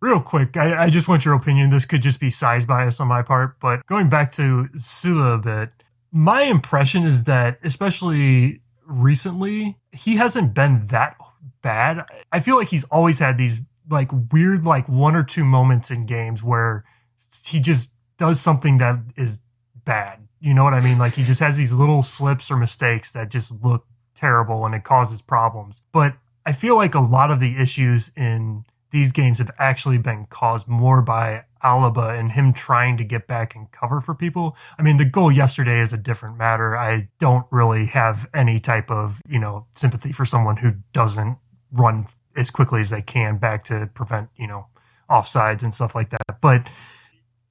[0.00, 1.70] Real quick, I, I just want your opinion.
[1.70, 5.38] This could just be size bias on my part, but going back to Süle a
[5.38, 5.70] bit,
[6.10, 11.16] my impression is that, especially recently, he hasn't been that
[11.62, 12.04] bad.
[12.32, 16.04] I feel like he's always had these like weird, like one or two moments in
[16.04, 16.84] games where
[17.44, 19.40] he just does something that is
[19.84, 20.26] bad.
[20.40, 20.98] You know what I mean?
[20.98, 23.84] Like he just has these little slips or mistakes that just look
[24.14, 25.76] terrible and it causes problems.
[25.92, 26.14] But
[26.46, 30.68] I feel like a lot of the issues in these games have actually been caused
[30.68, 34.56] more by Alaba and him trying to get back and cover for people.
[34.78, 36.76] I mean, the goal yesterday is a different matter.
[36.76, 41.38] I don't really have any type of, you know, sympathy for someone who doesn't
[41.72, 44.66] run as quickly as they can back to prevent, you know,
[45.10, 46.40] offsides and stuff like that.
[46.40, 46.66] But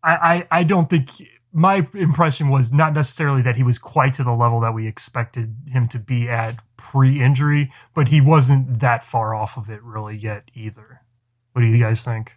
[0.03, 1.11] I, I, I don't think
[1.51, 5.55] my impression was not necessarily that he was quite to the level that we expected
[5.67, 10.49] him to be at pre-injury, but he wasn't that far off of it really yet
[10.53, 11.01] either.
[11.53, 12.33] What do you guys think?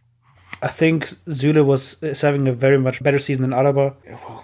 [0.62, 3.94] I think Süle was is having a very much better season than Alaba.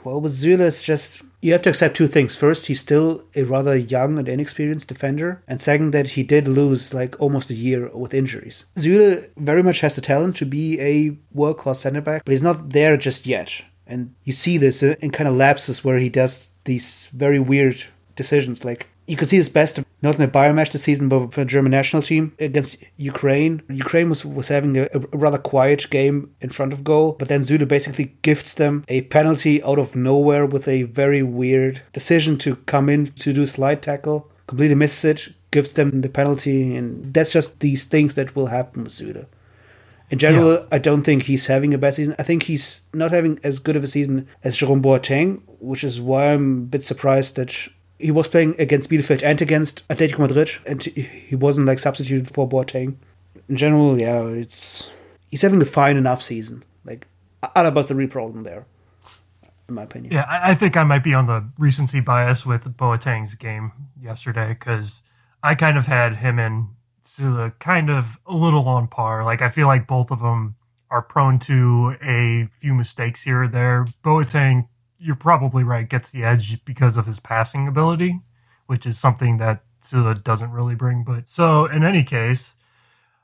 [0.03, 2.35] Well, with Süle, it's just you have to accept two things.
[2.35, 6.93] First, he's still a rather young and inexperienced defender, and second, that he did lose
[6.93, 8.65] like almost a year with injuries.
[8.77, 12.43] Süle very much has the talent to be a world class centre back, but he's
[12.43, 13.63] not there just yet.
[13.87, 17.85] And you see this in kind of lapses where he does these very weird
[18.17, 18.65] decisions.
[18.65, 21.41] Like you could see his best not in a Bayern match this season, but for
[21.41, 23.63] the German national team against Ukraine.
[23.69, 27.41] Ukraine was, was having a, a rather quiet game in front of goal, but then
[27.41, 32.57] Süle basically gifts them a penalty out of nowhere with a very weird decision to
[32.57, 37.13] come in to do a slide tackle, completely misses it, gives them the penalty, and
[37.15, 39.27] that's just these things that will happen with Süle.
[40.11, 40.65] In general, Yeah.
[40.71, 42.15] I don't think he's having a bad season.
[42.19, 46.01] I think he's not having as good of a season as Jerome Boateng, which is
[46.01, 47.55] why I'm a bit surprised that
[47.99, 52.49] he was playing against Bielefeld and against Atletico Madrid, and he wasn't like substituted for
[52.49, 52.97] Boateng.
[53.49, 54.91] In general, yeah, it's
[55.31, 56.65] he's having a fine enough season.
[56.85, 57.07] Like
[57.55, 58.67] Alaba's the real problem there,
[59.69, 60.13] in my opinion.
[60.13, 65.03] Yeah, I, think I might be on the recency bias with Boateng's game yesterday because
[65.43, 66.69] I kind of had him and
[67.05, 69.25] Süle kind of a little on par.
[69.25, 70.57] Like I feel like both of them
[70.91, 73.87] are prone to a few mistakes here or there.
[74.05, 74.69] Boateng,
[74.99, 78.21] you're probably right, gets the edge because of his passing ability,
[78.67, 81.05] which is something that Süle doesn't really bring.
[81.05, 82.57] But so in any case,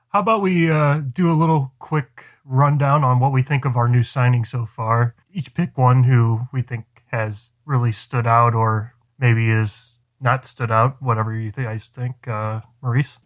[0.09, 3.89] how about we uh, do a little quick rundown on what we think of our
[3.89, 5.15] new signing so far?
[5.33, 10.71] Each pick one who we think has really stood out or maybe is not stood
[10.71, 12.29] out, whatever you guys think.
[12.29, 13.19] Uh, Maurice?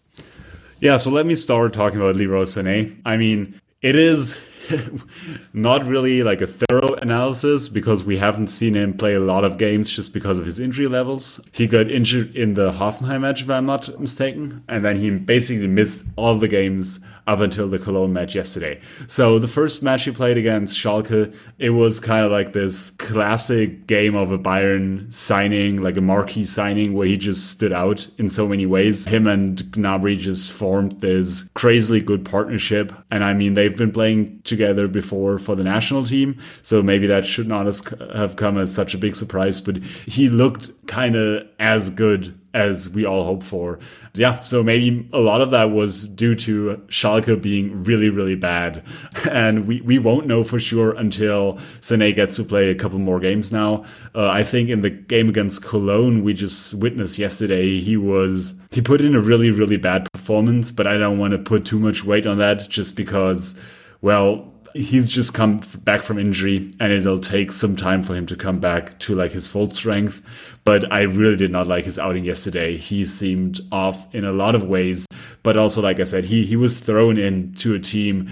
[0.81, 3.01] Yeah, so let me start talking about Leroy Sané.
[3.05, 4.41] I mean, it is
[5.53, 9.59] not really like a thorough analysis because we haven't seen him play a lot of
[9.59, 11.41] games just because of his injury levels.
[11.53, 15.67] He got injured in the Hoffenheim match, if I'm not mistaken, and then he basically
[15.67, 18.81] missed all the games up until the Cologne match yesterday.
[19.07, 23.87] So the first match he played against Schalke, it was kind of like this classic
[23.87, 28.31] game of a Bayern signing, like a marquee signing where he just stood out in
[28.31, 29.05] so many ways.
[29.05, 32.95] Him and Gnabry just formed this crazily good partnership.
[33.13, 36.41] And I mean, they've been playing together before for the national team.
[36.63, 39.77] So maybe that should not have come as such a big surprise, but
[40.07, 43.79] he looked kind of as good as we all hope for.
[44.19, 48.83] Yeah, so maybe a lot of that was due to Schalke being really, really bad.
[49.31, 53.21] And we, we won't know for sure until Sané gets to play a couple more
[53.21, 53.85] games now.
[54.15, 58.81] Uh, I think in the game against Cologne, we just witnessed yesterday, he was, he
[58.81, 62.05] put in a really, really bad performance, but I don't want to put too much
[62.05, 63.61] weight on that just because,
[64.01, 68.37] well, he's just come back from injury and it'll take some time for him to
[68.37, 70.23] come back to like his full strength
[70.69, 74.55] but i really did not like his outing yesterday he seemed off in a lot
[74.55, 75.07] of ways
[75.43, 78.31] but also like i said he he was thrown into a team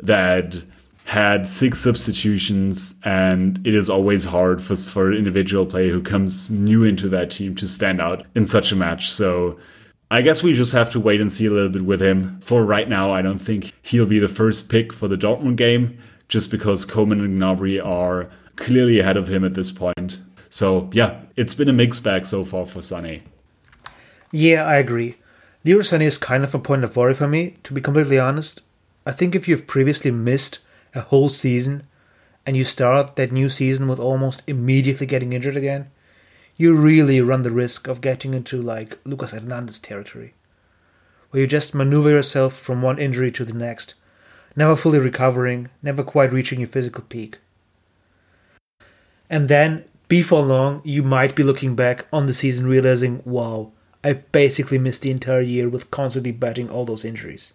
[0.00, 0.60] that
[1.04, 6.50] had six substitutions and it is always hard for for an individual player who comes
[6.50, 9.56] new into that team to stand out in such a match so
[10.10, 12.38] I guess we just have to wait and see a little bit with him.
[12.38, 15.98] For right now, I don't think he'll be the first pick for the Dortmund game,
[16.28, 20.20] just because Coman and Gnabry are clearly ahead of him at this point.
[20.48, 23.22] So yeah, it's been a mixed bag so far for Sané.
[24.32, 25.16] Yeah, I agree.
[25.64, 28.62] Leroy Sané is kind of a point of worry for me, to be completely honest.
[29.04, 30.60] I think if you've previously missed
[30.94, 31.82] a whole season
[32.44, 35.90] and you start that new season with almost immediately getting injured again,
[36.56, 40.34] you really run the risk of getting into like Lucas Hernandez territory,
[41.30, 43.94] where you just maneuver yourself from one injury to the next,
[44.54, 47.38] never fully recovering, never quite reaching your physical peak.
[49.28, 53.72] And then, before long, you might be looking back on the season realizing, wow,
[54.04, 57.54] I basically missed the entire year with constantly batting all those injuries.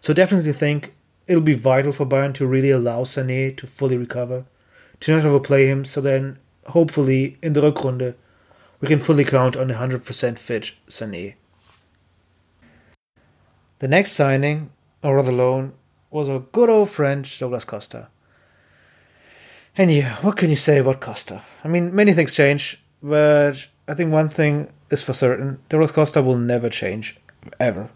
[0.00, 0.94] So definitely think
[1.26, 4.44] it'll be vital for Bayern to really allow Sané to fully recover,
[5.00, 6.38] to not overplay him, so then
[6.68, 8.14] hopefully in the Rückrunde
[8.80, 11.34] we can fully count on a 100% fit Sané.
[13.80, 14.70] The next signing,
[15.02, 15.72] or rather loan,
[16.10, 18.08] was a good old friend Douglas Costa.
[19.80, 21.40] And what can you say about Costa?
[21.64, 26.20] I mean, many things change, but I think one thing is for certain Douglas Costa
[26.20, 27.16] will never change,
[27.58, 27.88] ever.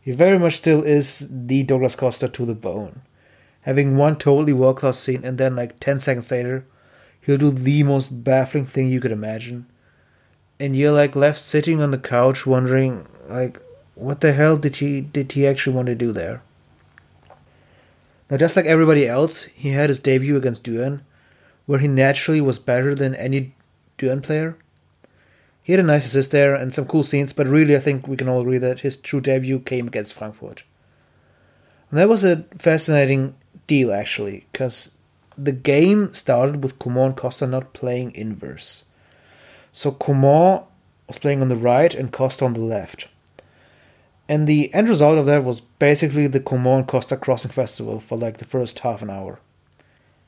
[0.00, 3.02] He very much still is the Douglas Costa to the bone.
[3.68, 6.64] Having one totally world class scene and then, like 10 seconds later,
[7.20, 9.66] he'll do the most baffling thing you could imagine.
[10.58, 13.60] And you're like left sitting on the couch wondering, like,
[13.94, 16.42] what the hell did he did he actually want to do there?
[18.30, 21.00] Now, just like everybody else, he had his debut against Düren,
[21.66, 23.54] where he naturally was better than any
[23.98, 24.56] Düren player.
[25.62, 28.16] He had a nice assist there and some cool scenes, but really, I think we
[28.16, 30.62] can all agree that his true debut came against Frankfurt.
[31.90, 33.34] And that was a fascinating
[33.66, 34.92] deal, actually, because
[35.36, 38.84] the game started with Coman Costa not playing inverse.
[39.72, 40.62] So Coman
[41.08, 43.08] was playing on the right and Costa on the left.
[44.30, 48.36] And the end result of that was basically the Coman Costa Crossing Festival for like
[48.36, 49.40] the first half an hour.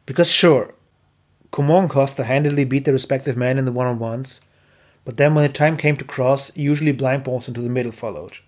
[0.07, 0.75] Because sure,
[1.57, 4.41] and Costa handily beat their respective men in the one on ones,
[5.05, 8.39] but then when the time came to cross, usually blind balls into the middle followed.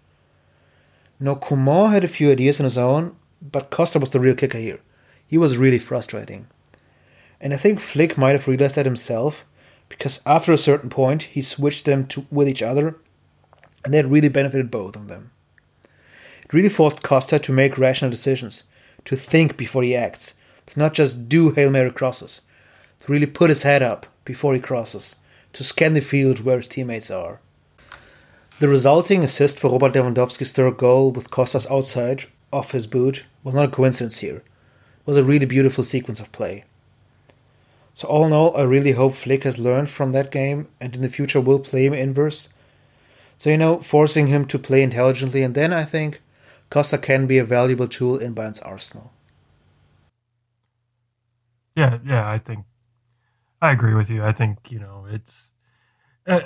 [1.20, 4.58] Now Coman had a few ideas on his own, but Costa was the real kicker
[4.58, 4.80] here.
[5.24, 6.48] He was really frustrating.
[7.40, 9.44] And I think Flick might have realized that himself,
[9.88, 12.96] because after a certain point he switched them to, with each other,
[13.84, 15.30] and that really benefited both of them.
[16.54, 18.62] Really forced Costa to make rational decisions,
[19.06, 20.34] to think before he acts,
[20.68, 22.42] to not just do Hail Mary crosses,
[23.00, 25.16] to really put his head up before he crosses,
[25.52, 27.40] to scan the field where his teammates are.
[28.60, 33.56] The resulting assist for Robert Lewandowski's third goal with Costa's outside off his boot was
[33.56, 34.36] not a coincidence here.
[34.36, 36.62] It was a really beautiful sequence of play.
[37.94, 41.02] So all in all, I really hope Flick has learned from that game and in
[41.02, 42.48] the future will play him inverse.
[43.38, 46.20] So you know, forcing him to play intelligently, and then I think
[46.74, 49.12] Costa can be a valuable tool in Bayern's arsenal.
[51.76, 52.64] Yeah, yeah, I think
[53.62, 54.24] I agree with you.
[54.24, 55.52] I think you know it's
[56.26, 56.40] uh,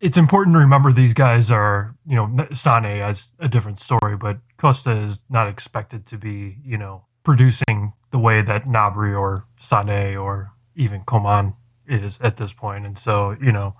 [0.00, 4.36] it's important to remember these guys are you know Sane has a different story, but
[4.58, 10.14] Costa is not expected to be you know producing the way that Gnabry or Sane
[10.14, 11.54] or even Coman
[11.86, 13.76] is at this point, and so you know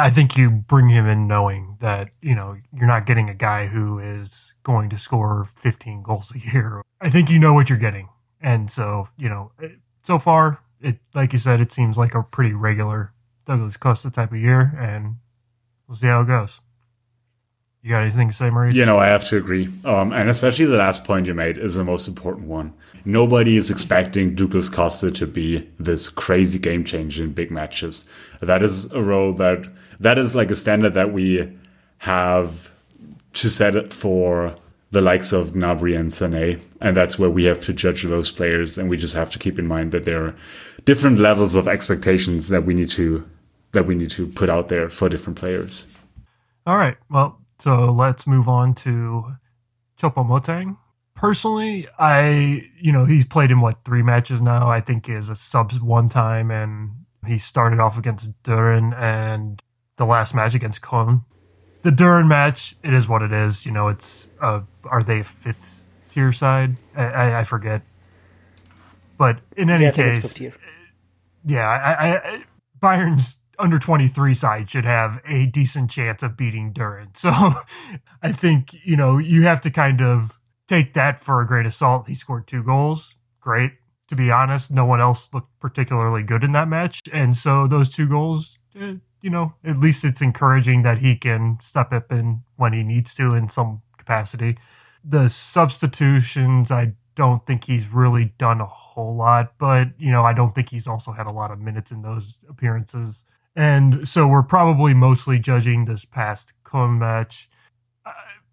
[0.00, 3.66] I think you bring him in knowing that you know you're not getting a guy
[3.66, 6.82] who is going to score 15 goals a year.
[7.00, 8.08] I think you know what you're getting,
[8.40, 9.52] and so you know
[10.02, 13.12] so far it like you said it seems like a pretty regular
[13.46, 15.16] Douglas Costa type of year, and
[15.86, 16.60] we'll see how it goes.
[17.82, 18.74] You got anything to say, Maurice?
[18.74, 19.68] You know, I have to agree.
[19.84, 22.72] Um, and especially the last point you made is the most important one.
[23.04, 28.04] Nobody is expecting Douglas Costa to be this crazy game changer in big matches.
[28.40, 29.66] That is a role that
[29.98, 31.52] that is like a standard that we
[31.98, 32.70] have
[33.34, 34.54] to set it for
[34.92, 38.78] the likes of Gnabry and Sané, and that's where we have to judge those players,
[38.78, 40.34] and we just have to keep in mind that there are
[40.84, 43.28] different levels of expectations that we need to
[43.72, 45.88] that we need to put out there for different players.
[46.66, 49.34] All right, well, so let's move on to
[49.98, 50.76] Choupo-Moting.
[51.14, 54.70] Personally, I you know he's played in what three matches now.
[54.70, 56.90] I think is a subs one time, and
[57.26, 59.62] he started off against Düren and
[59.96, 61.24] the last match against Köln
[61.82, 63.66] the Düren match, it is what it is.
[63.66, 66.76] You know, it's uh, are they fifth tier side?
[66.96, 67.82] I, I, I forget.
[69.18, 70.40] But in any yeah, case,
[71.44, 72.44] yeah, I, I,
[72.80, 77.08] Bayern's under 23 side should have a decent chance of beating Düren.
[77.16, 77.30] So
[78.22, 80.38] I think, you know, you have to kind of
[80.68, 82.08] take that for a great assault.
[82.08, 83.14] He scored two goals.
[83.40, 83.72] Great.
[84.08, 87.00] To be honest, no one else looked particularly good in that match.
[87.12, 91.58] And so those two goals, eh, you know, at least it's encouraging that he can
[91.62, 94.58] step up in when he needs to in some capacity.
[95.04, 100.32] The substitutions, I don't think he's really done a whole lot, but, you know, I
[100.32, 103.24] don't think he's also had a lot of minutes in those appearances.
[103.54, 107.50] And so we're probably mostly judging this past Köln match.
[108.06, 108.12] Uh,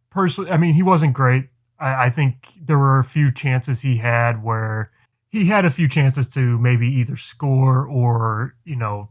[0.09, 1.49] personally, I mean, he wasn't great.
[1.79, 4.91] I, I think there were a few chances he had where
[5.29, 9.09] he had a few chances to maybe either score or, you know,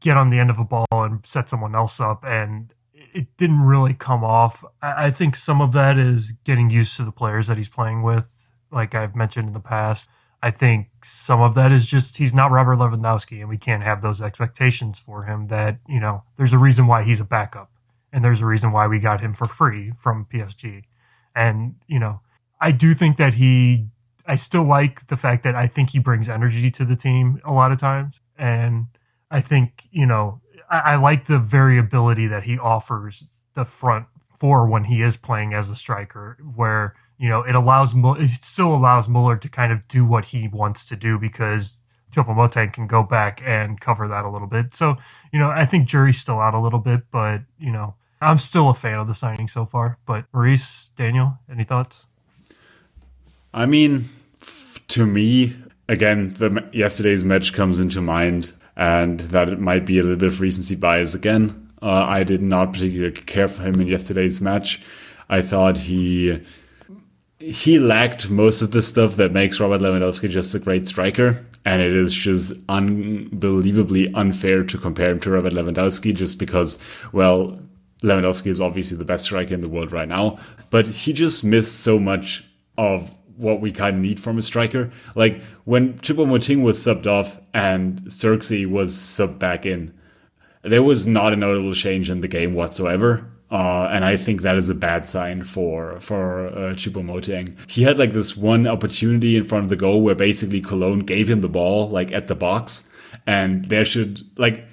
[0.00, 2.22] get on the end of a ball and set someone else up.
[2.24, 2.72] And
[3.12, 4.64] it didn't really come off.
[4.82, 8.28] I think some of that is getting used to the players that he's playing with,
[8.70, 10.10] like I've mentioned in the past.
[10.44, 14.02] I think some of that is just he's not Robert Lewandowski, and we can't have
[14.02, 15.46] those expectations for him.
[15.46, 17.70] That you know, there's a reason why he's a backup,
[18.12, 20.82] and there's a reason why we got him for free from PSG.
[21.34, 22.20] And you know,
[22.60, 23.86] I do think that he.
[24.26, 27.52] I still like the fact that I think he brings energy to the team a
[27.52, 28.88] lot of times, and
[29.30, 33.24] I think you know I, I like the variability that he offers
[33.54, 37.94] the front four when he is playing as a striker, where you know it allows
[37.94, 41.80] it still allows Muller to kind of do what he wants to do because
[42.12, 44.74] Choupo-Moting can go back and cover that a little bit.
[44.74, 44.96] So
[45.32, 48.70] you know I think jury's still out a little bit, but you know I'm still
[48.70, 49.98] a fan of the signing so far.
[50.06, 52.06] But Maurice, Daniel, any thoughts?
[53.52, 54.08] I mean,
[54.88, 55.54] to me,
[55.88, 60.28] again, the yesterday's match comes into mind and that it might be a little bit
[60.28, 61.70] of recency bias again.
[61.80, 64.82] Uh, I did not particularly care for him in yesterday's match.
[65.28, 66.42] I thought he
[67.38, 71.82] he lacked most of the stuff that makes Robert Lewandowski just a great striker, and
[71.82, 76.78] it is just unbelievably unfair to compare him to Robert Lewandowski just because,
[77.12, 77.58] well,
[78.02, 80.38] Lewandowski is obviously the best striker in the world right now,
[80.70, 82.44] but he just missed so much
[82.78, 84.90] of what we kind of need from a striker.
[85.16, 89.92] Like when Choupo-Moting was subbed off and Zirkzee was subbed back in,
[90.62, 93.30] there was not a notable change in the game whatsoever.
[93.54, 97.56] Uh, and I think that is a bad sign for for uh, Choupo-Moting.
[97.68, 101.30] He had like this one opportunity in front of the goal where basically Cologne gave
[101.30, 102.82] him the ball like at the box,
[103.28, 104.64] and there should like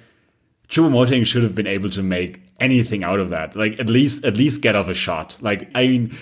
[0.68, 3.54] Choupo-Moting should have been able to make anything out of that.
[3.54, 5.36] Like at least at least get off a shot.
[5.40, 6.18] Like I mean,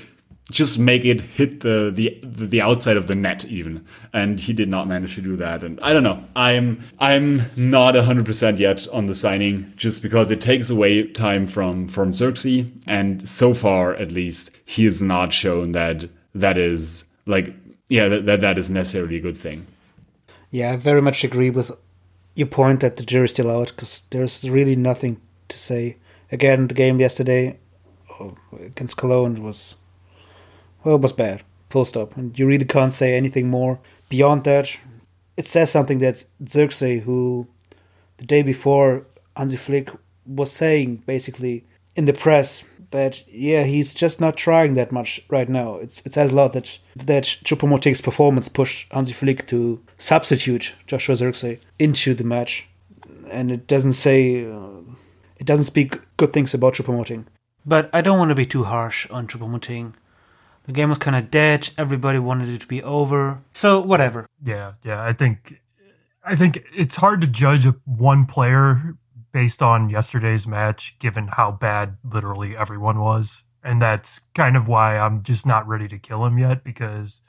[0.50, 3.84] just make it hit the, the the outside of the net even.
[4.12, 5.62] And he did not manage to do that.
[5.62, 6.22] And i don't know.
[6.36, 11.88] I'm i'm not 100% yet on the signing just because it takes away time from
[11.88, 17.54] from Zirkzee and so far at least he has not shown that that is like
[17.88, 19.66] yeah that that, that is necessarily a good thing.
[20.50, 21.70] Yeah i very much agree with
[22.34, 25.96] your point that the jury's still out because there's really nothing to say.
[26.32, 27.58] Again the game yesterday
[28.20, 29.76] oh, against cologne was
[30.84, 31.42] well, it was bad.
[31.70, 32.16] Full stop.
[32.16, 34.76] And you really can't say anything more beyond that.
[35.36, 37.46] It says something that Zirkzee, who
[38.18, 39.06] the day before
[39.36, 39.90] Hansi Flick
[40.26, 41.64] was saying basically
[41.96, 45.76] in the press that yeah he's just not trying that much right now.
[45.76, 51.14] It's it says a lot that that Choupo-Moting's performance pushed Hansi Flick to substitute Joshua
[51.14, 52.66] Zirkzee into the match,
[53.30, 54.80] and it doesn't say uh,
[55.38, 57.26] it doesn't speak good things about Choupo-Moting.
[57.64, 59.94] But I don't want to be too harsh on Choupo-Moting.
[60.66, 61.70] The game was kind of dead.
[61.78, 63.40] Everybody wanted it to be over.
[63.52, 64.26] So whatever.
[64.44, 65.02] Yeah, yeah.
[65.02, 65.60] I think
[66.24, 68.96] I think it's hard to judge one player
[69.32, 74.98] based on yesterday's match, given how bad literally everyone was, and that's kind of why
[74.98, 77.22] I'm just not ready to kill him yet because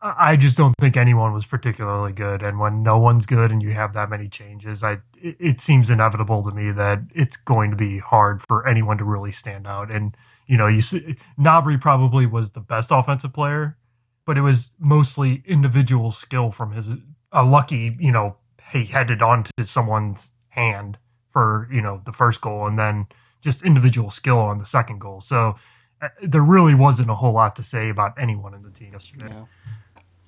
[0.00, 2.42] uh, I just don't think anyone was particularly good.
[2.42, 5.90] And when no one's good and you have that many changes, I it, it seems
[5.90, 9.90] inevitable to me that it's going to be hard for anyone to really stand out
[9.90, 10.16] and
[10.52, 13.78] you know, you see, Gnabry probably was the best offensive player,
[14.26, 16.88] but it was mostly individual skill from his
[17.32, 18.36] a lucky, you know,
[18.70, 20.98] he headed onto someone's hand
[21.30, 23.06] for you know the first goal, and then
[23.40, 25.22] just individual skill on the second goal.
[25.22, 25.56] So
[26.02, 29.28] uh, there really wasn't a whole lot to say about anyone in the team yesterday.
[29.30, 29.44] Yeah.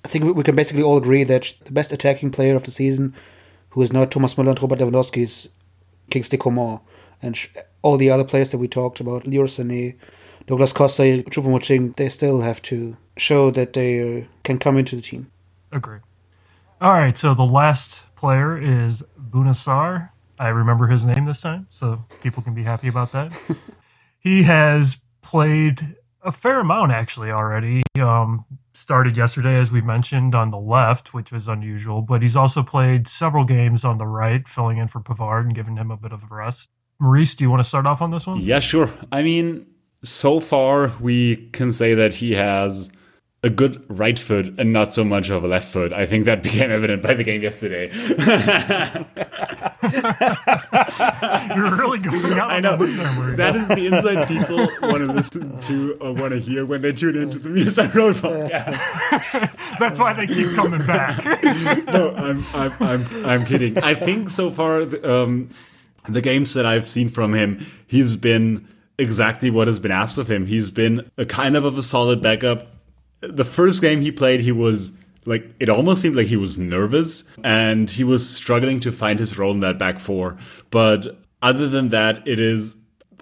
[0.03, 3.13] I think we can basically all agree that the best attacking player of the season,
[3.69, 5.49] who is not Thomas Müller and Robert Lewandowski, is
[6.09, 6.79] Kingsley Coman
[7.21, 7.37] and
[7.81, 9.95] all the other players that we talked about, Leroy Sané,
[10.47, 15.01] Douglas Costa, Choupo-Moting, they still have to show that they uh, can come into the
[15.01, 15.31] team.
[15.71, 15.99] Agree.
[16.81, 20.09] All right, so the last player is Bouna Sarr.
[20.37, 23.31] I remember his name this time, so people can be happy about that.
[24.19, 27.83] he has played a fair amount actually already.
[27.99, 32.61] Um, started yesterday, as we mentioned, on the left, which was unusual, but he's also
[32.61, 36.11] played several games on the right, filling in for Pavard and giving him a bit
[36.11, 36.67] of a rest.
[36.99, 38.39] Maurice, do you want to start off on this one?
[38.39, 38.91] Yeah, sure.
[39.11, 39.65] I mean,
[40.05, 42.89] so far we can say that he has
[43.43, 45.93] a good right foot and not so much of a left foot.
[45.93, 47.91] I think that became evident by the game yesterday.
[51.55, 52.49] You're really going out.
[52.49, 52.75] I know.
[53.35, 56.91] That is the insight people want to listen to or want to hear when they
[56.91, 59.77] tune into the Miasanrot podcast.
[59.79, 61.23] That's why they keep coming back.
[61.85, 63.77] no, I'm, I'm, I'm, I'm kidding.
[63.79, 65.51] I think so far, um,
[66.09, 68.67] the games that I've seen from him, he's been
[68.97, 70.45] exactly what has been asked of him.
[70.45, 72.67] He's been a kind of of a solid backup.
[73.21, 74.91] The first game he played, he was
[75.25, 79.37] like it almost seemed like he was nervous and he was struggling to find his
[79.37, 80.37] role in that back four.
[80.69, 82.75] But other than that, it is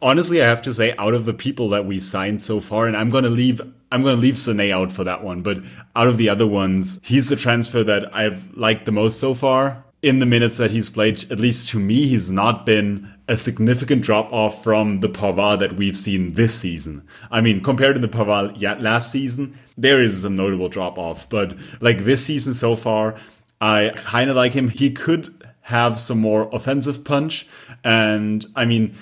[0.03, 2.95] honestly, I have to say, out of the people that we signed so far, and
[2.95, 3.61] I'm to leave,
[3.91, 5.41] I'm to leave Sané out for that one.
[5.41, 5.59] But
[5.95, 9.83] out of the other ones, he's the transfer that I've liked the most so far.
[10.01, 14.01] In the minutes that he's played, at least to me, he's not been a significant
[14.01, 17.07] drop off from the Pavard that we've seen this season.
[17.31, 21.29] I mean, compared to the Pavard last season, there is some notable drop off.
[21.29, 23.15] But like this season so far,
[23.61, 24.69] I kind of like him.
[24.69, 27.47] He could have some more offensive punch.
[27.83, 28.95] And I mean,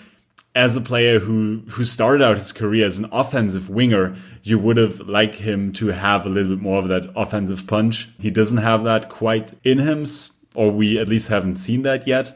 [0.53, 4.77] as a player who who started out his career as an offensive winger, you would
[4.77, 8.09] have liked him to have a little bit more of that offensive punch.
[8.19, 10.05] He doesn't have that quite in him,
[10.53, 12.33] or we at least haven't seen that yet.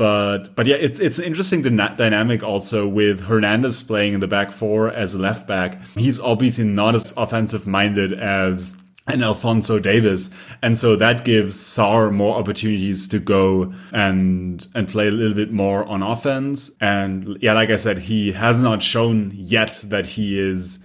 [0.00, 4.50] But but yeah, it's it's interesting the dynamic also with Hernandez playing in the back
[4.50, 5.78] four as a left back.
[5.88, 8.74] He's obviously not as offensive minded as
[9.06, 10.30] and Alphonso Davies.
[10.62, 15.52] And so that gives Sarr more opportunities to go and and play a little bit
[15.52, 16.70] more on offense.
[16.80, 20.82] And yeah, like I said, he has not shown yet that he is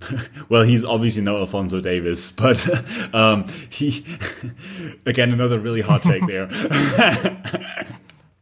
[0.48, 2.66] well, he's obviously no Alphonso Davies, but
[3.14, 4.06] um, he
[5.04, 6.48] again another really hot take there.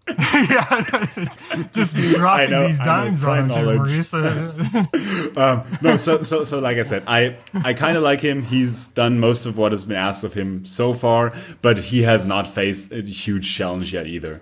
[0.08, 1.06] Yeah,
[1.72, 4.14] just dropping know, these dimes on you, Maurice.
[5.36, 8.42] um, no, so so so like I said, I I kind of like him.
[8.42, 12.24] He's done most of what has been asked of him so far, but he has
[12.24, 14.40] not faced a huge challenge yet either.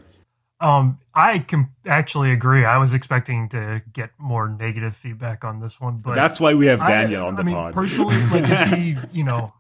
[0.61, 2.65] Um, I can actually agree.
[2.65, 6.67] I was expecting to get more negative feedback on this one, but that's why we
[6.67, 7.75] have Daniel I, on the I mean, pod.
[7.75, 9.53] Personally, like is he, you know,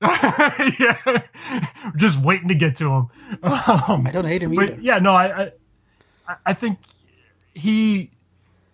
[0.78, 1.22] yeah,
[1.96, 3.08] just waiting to get to him.
[3.42, 4.74] Um, I don't hate him either.
[4.74, 5.52] But yeah, no, I,
[6.28, 6.78] I, I think
[7.52, 8.12] he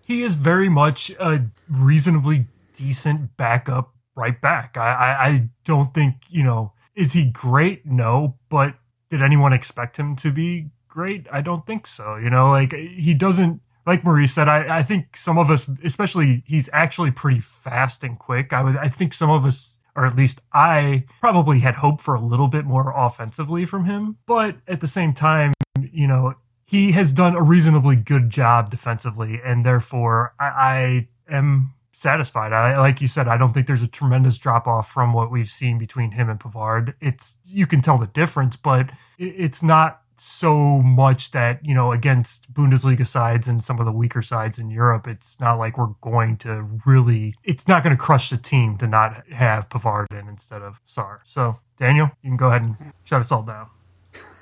[0.05, 2.47] he is very much a reasonably
[2.77, 4.77] decent backup right back.
[4.77, 7.87] I, I, I don't think you know is he great?
[7.87, 8.75] No, but
[9.11, 11.27] did anyone expect him to be great?
[11.33, 12.17] I don't think so.
[12.17, 13.61] You know, like he doesn't.
[13.87, 18.19] Like Maurice said, I, I think some of us, especially, he's actually pretty fast and
[18.19, 18.55] quick.
[18.55, 22.15] I would, I think some of us or at least I probably had hoped for
[22.15, 24.19] a little bit more offensively from him.
[24.27, 25.53] But at the same time,
[25.93, 26.35] you know,
[26.67, 32.53] he has done a reasonably good job defensively, and therefore I, I am satisfied.
[32.53, 35.49] I, like you said, I don't think there's a tremendous drop off from what we've
[35.49, 36.95] seen between him and Pavard.
[37.01, 41.93] It's you can tell the difference, but it, it's not so much that you know
[41.93, 45.95] against Bundesliga sides and some of the weaker sides in Europe, it's not like we're
[46.01, 47.35] going to really.
[47.45, 51.19] It's not going to crush the team to not have Pavard in instead of Sarr.
[51.25, 53.69] So Daniel, you can go ahead and shut us all down.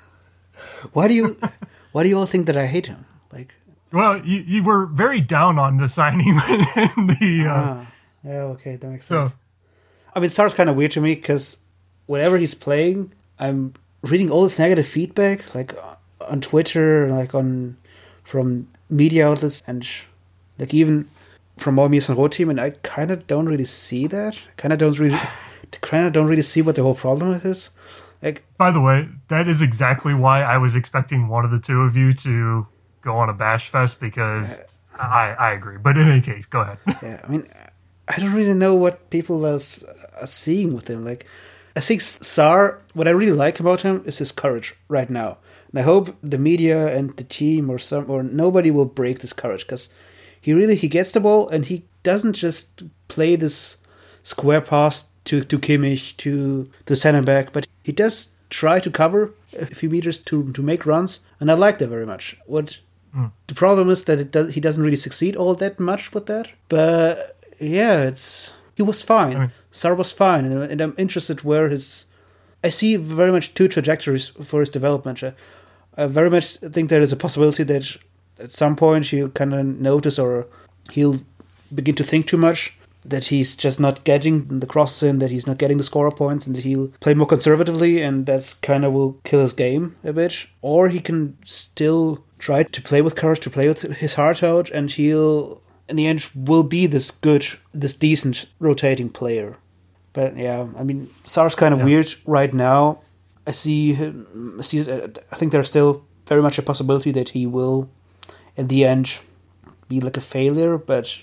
[0.93, 1.37] why do you?
[1.91, 3.05] Why do you all think that I hate him?
[3.31, 3.53] Like,
[3.91, 7.45] well, you, you were very down on the signing in the.
[7.47, 7.91] Uh, ah,
[8.23, 9.33] yeah, okay, that makes sense.
[10.15, 11.57] I mean, Sarr's kind of weird to me because
[12.05, 13.73] whenever he's playing, I'm
[14.03, 15.73] reading all this negative feedback, like
[16.21, 17.77] on Twitter, like on
[18.23, 19.87] from media outlets, and
[20.59, 21.09] like even
[21.57, 24.37] from our Mies and team, and I kind of don't really see that.
[24.57, 25.19] Kind of don't really,
[25.81, 27.71] kind of don't really see what the whole problem is.
[28.21, 31.81] Like, by the way, that is exactly why I was expecting one of the two
[31.81, 32.67] of you to
[33.01, 34.61] go on a bash fest because
[34.97, 35.77] uh, I I agree.
[35.77, 36.77] But in any case, go ahead.
[37.01, 37.47] yeah, I mean,
[38.07, 39.59] I don't really know what people are,
[40.19, 41.03] are seeing with him.
[41.03, 41.25] Like,
[41.75, 45.37] I think Sarr, what I really like about him is his courage right now.
[45.71, 49.33] And I hope the media and the team or some or nobody will break this
[49.33, 49.89] courage because
[50.39, 53.77] he really he gets the ball and he doesn't just play this
[54.23, 59.65] square pass to, to Kimmich to center back, but he does try to cover a
[59.65, 62.37] few meters to to make runs, and I like that very much.
[62.45, 62.79] What
[63.15, 63.31] mm.
[63.47, 66.51] the problem is that it does he doesn't really succeed all that much with that,
[66.69, 69.35] but yeah, it's he was fine.
[69.35, 72.05] I mean, Sarr was fine, and, and, I'm interested where his.
[72.63, 75.23] I see very much two trajectories for his development.
[75.23, 75.33] I,
[75.97, 77.97] I very much think there is a possibility that
[78.39, 80.47] at some point he'll kind of notice or
[80.91, 81.19] he'll
[81.73, 85.47] begin to think too much that he's just not getting the crosses in, that he's
[85.47, 88.93] not getting the scorer points, and that he'll play more conservatively, and that's kind of
[88.93, 90.45] will kill his game a bit.
[90.61, 94.69] Or he can still try to play with courage, to play with his heart out,
[94.69, 99.57] and he'll in the end will be this good, this decent rotating player.
[100.13, 101.85] But yeah, I mean, Sarr's kind of yeah.
[101.85, 102.99] weird right now.
[103.45, 104.89] I see, I see.
[104.89, 107.89] Uh, I think there's still very much a possibility that he will,
[108.55, 109.19] in the end,
[109.89, 110.77] be like a failure.
[110.77, 111.17] But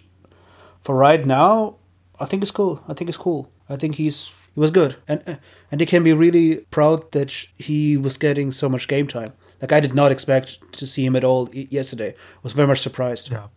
[0.82, 1.76] for right now,
[2.18, 2.82] I think it's cool.
[2.88, 3.50] I think it's cool.
[3.68, 5.36] I think he's he was good, and uh,
[5.70, 9.32] and they can be really proud that he was getting so much game time.
[9.62, 12.10] Like I did not expect to see him at all yesterday.
[12.10, 13.30] I was very much surprised.
[13.30, 13.48] Yeah.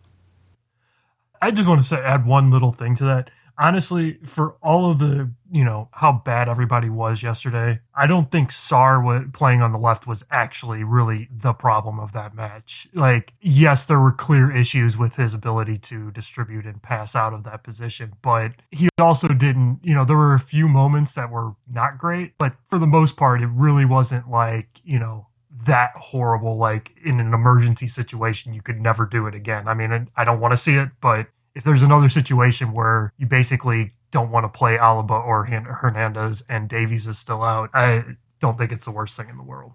[1.40, 3.30] I just want to say add one little thing to that.
[3.58, 8.50] Honestly, for all of the, you know, how bad everybody was yesterday, I don't think
[8.50, 12.88] Sar playing on the left was actually really the problem of that match.
[12.94, 17.44] Like, yes, there were clear issues with his ability to distribute and pass out of
[17.44, 21.52] that position, but he also didn't, you know, there were a few moments that were
[21.70, 25.26] not great, but for the most part, it really wasn't like, you know,
[25.66, 30.10] that horrible like in an emergency situation you could never do it again i mean
[30.16, 34.30] i don't want to see it but if there's another situation where you basically don't
[34.30, 38.04] want to play Alaba or Hernandez and Davies is still out, I
[38.40, 39.72] don't think it's the worst thing in the world.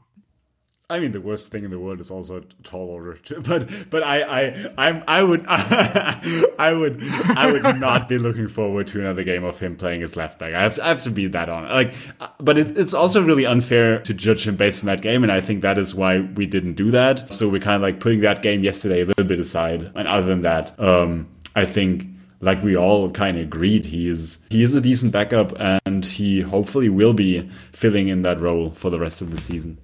[0.91, 4.23] I mean, the worst thing in the world is also tall order, but but I
[4.23, 7.03] I I'm, I would I would
[7.37, 10.55] I would not be looking forward to another game of him playing his left back.
[10.55, 11.69] I have, I have to be that on.
[11.69, 11.93] Like,
[12.39, 15.41] but it, it's also really unfair to judge him based on that game, and I
[15.41, 17.31] think that is why we didn't do that.
[17.31, 19.91] So we're kind of like putting that game yesterday a little bit aside.
[19.93, 22.05] And other than that, um, I think
[22.41, 25.53] like we all kind of agreed he is he is a decent backup
[25.85, 29.77] and he hopefully will be filling in that role for the rest of the season.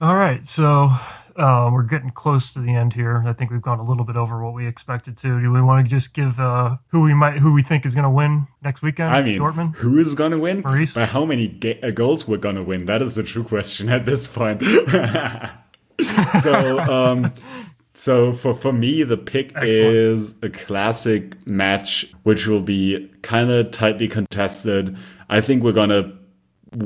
[0.00, 0.90] All right, so
[1.38, 3.22] uh, we're getting close to the end here.
[3.26, 5.40] I think we've gone a little bit over what we expected to.
[5.40, 8.04] Do we want to just give uh, who we might who we think is going
[8.04, 9.10] to win next weekend?
[9.10, 9.76] I mean, Dortmund.
[9.76, 10.62] Who is going to win?
[10.62, 10.94] Maurice?
[10.94, 12.86] By how many ga- uh, goals we're going to win?
[12.86, 14.62] That is the true question at this point.
[16.42, 17.32] so um,
[17.98, 19.66] so for, for me, the pick Excellent.
[19.66, 24.96] is a classic match, which will be kind of tightly contested.
[25.28, 26.16] I think we're gonna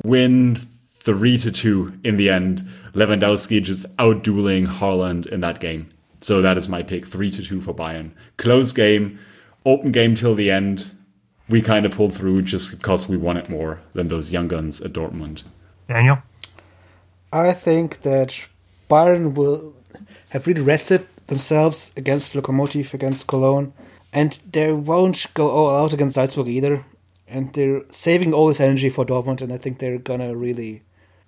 [0.04, 0.56] win
[1.00, 2.66] three to two in the end.
[2.94, 5.90] Lewandowski just outdueling Haaland in that game.
[6.22, 8.12] So that is my pick, three to two for Bayern.
[8.38, 9.18] Close game,
[9.66, 10.92] open game till the end.
[11.46, 14.94] We kind of pulled through just because we wanted more than those young guns at
[14.94, 15.42] Dortmund.
[15.88, 16.22] Daniel,
[17.30, 18.46] I think that
[18.88, 19.74] Bayern will
[20.32, 23.74] have really rested themselves against Lokomotiv, against Cologne,
[24.14, 26.86] and they won't go all out against Salzburg either.
[27.28, 30.84] And they're saving all this energy for Dortmund, and I think they're gonna really.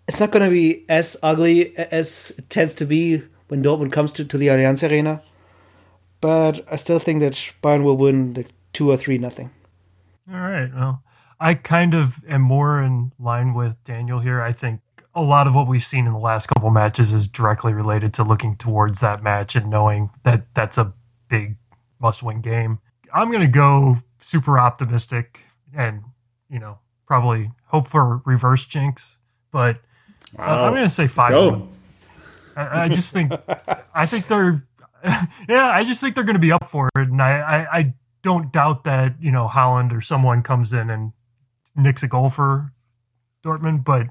[0.09, 4.25] It's not gonna be as ugly as it tends to be when Dortmund comes to,
[4.25, 5.23] to the Allianz Arena,
[6.23, 9.51] but I still think that Bayern will win the two or three nothing.
[10.33, 10.73] All right.
[10.75, 11.03] Well,
[11.39, 14.41] I kind of am more in line with Daniel here.
[14.41, 14.81] I think
[15.15, 18.25] a lot of what we've seen in the last couple matches is directly related to
[18.25, 20.93] looking towards that match and knowing that that's a
[21.29, 21.57] big
[22.01, 22.79] must-win game.
[23.12, 25.41] I'm going to go super optimistic
[25.77, 26.03] and
[26.51, 29.19] you know probably hope for reverse jinx,
[29.53, 29.79] but
[30.37, 30.65] wow.
[30.65, 31.62] I'm going to say five.
[32.57, 33.33] I, I, just think
[33.95, 34.62] I think they're
[35.49, 37.95] yeah I just think they're going to be up for it, and I, I I
[38.23, 41.12] don't doubt that you know Haaland or someone comes in and
[41.77, 42.73] nicks a goal for
[43.45, 44.09] Dortmund, but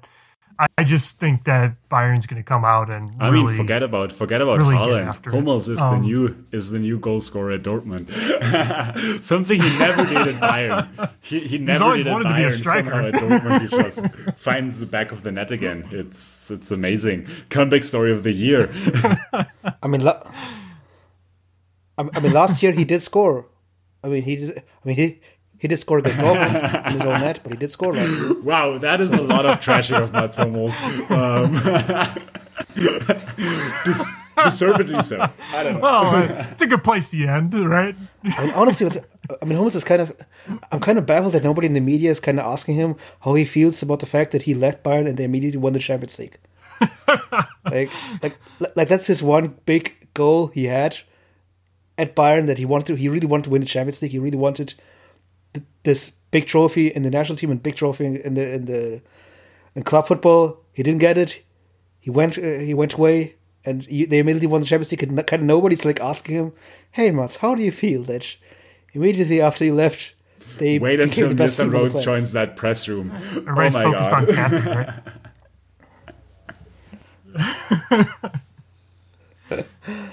[0.60, 4.12] I just think that Bayern's going to come out and I really, mean, forget about
[4.12, 5.32] forget about really Haaland.
[5.32, 8.10] Hummels is um, the new is the new goal scorer at Dortmund.
[9.24, 11.10] Something he never did at Bayern.
[11.22, 12.64] He, he never did at Bayern.
[12.64, 15.88] Somehow at Dortmund, he just finds the back of the net again.
[15.91, 17.28] It's it's amazing.
[17.49, 18.72] Comeback story of the year.
[19.82, 20.24] I mean, la-
[21.97, 23.47] I mean, last year he did score.
[24.04, 24.36] I mean, he.
[24.36, 25.22] Did, I mean, he
[25.64, 28.34] he did score against Dortmund in his own net, but he did score last year.
[28.41, 30.78] Wow, that is a lot of trashing of Mats Hummels.
[31.09, 31.55] Um,
[34.43, 35.22] deservedly so.
[35.22, 35.80] I don't know.
[35.80, 37.95] Well, it's a good place to end, right?
[38.26, 38.88] I mean, honestly,
[39.41, 40.14] I mean, Hummels is kind of.
[40.70, 43.36] I'm kind of baffled that nobody in the media is kind of asking him how
[43.36, 46.20] he feels about the fact that he left Bayern and they immediately won the Champions
[46.20, 46.39] League.
[47.64, 47.89] like,
[48.22, 48.38] like,
[48.76, 50.97] like that's his one big goal he had
[51.97, 52.95] at Bayern that he wanted to.
[52.95, 54.11] He really wanted to win the Champions League.
[54.11, 54.74] He really wanted
[55.84, 59.01] this big trophy in the national team and big trophy in the in the
[59.76, 60.60] in club football.
[60.74, 61.43] He didn't get it.
[61.99, 63.36] He went uh, he went away,
[63.66, 65.04] and he, they immediately won the Champions League.
[65.04, 66.54] And kind of nobody's like asking him,
[66.91, 68.36] "Hey, Mats, how do you feel that
[68.93, 70.14] immediately after you left?"
[70.58, 71.72] They wait until the Mr.
[71.72, 73.12] Roth joins that press room.
[73.12, 74.30] Everybody's oh my focused God.
[74.30, 74.89] on Catherine, right?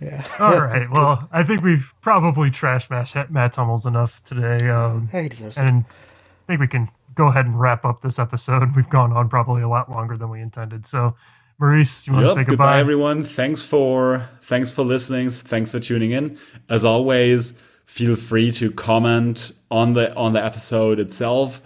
[0.00, 0.26] Yeah.
[0.38, 0.88] All right.
[0.90, 4.68] Well, I think we've probably trashed Matt, Matt Hummels enough today.
[4.68, 8.62] Um, hey, and I think we can go ahead and wrap up this episode.
[8.76, 10.86] We've gone on probably a lot longer than we intended.
[10.86, 11.16] So,
[11.58, 12.50] Maurice, you want yep, to say goodbye?
[12.50, 13.24] Goodbye, everyone.
[13.24, 15.30] Thanks for thanks for listening.
[15.30, 16.38] Thanks for tuning in.
[16.70, 17.54] As always,
[17.86, 21.60] feel free to comment on the on the episode itself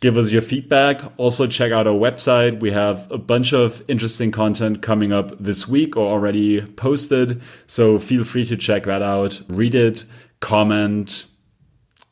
[0.00, 1.00] give us your feedback.
[1.16, 2.60] Also, check out our website.
[2.60, 7.40] We have a bunch of interesting content coming up this week or already posted.
[7.66, 10.04] So feel free to check that out, read it,
[10.40, 11.26] comment,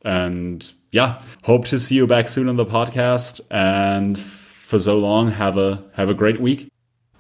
[0.04, 3.40] and yeah, hope to see you back soon on the podcast.
[3.50, 6.70] And for so long, have a have a great week.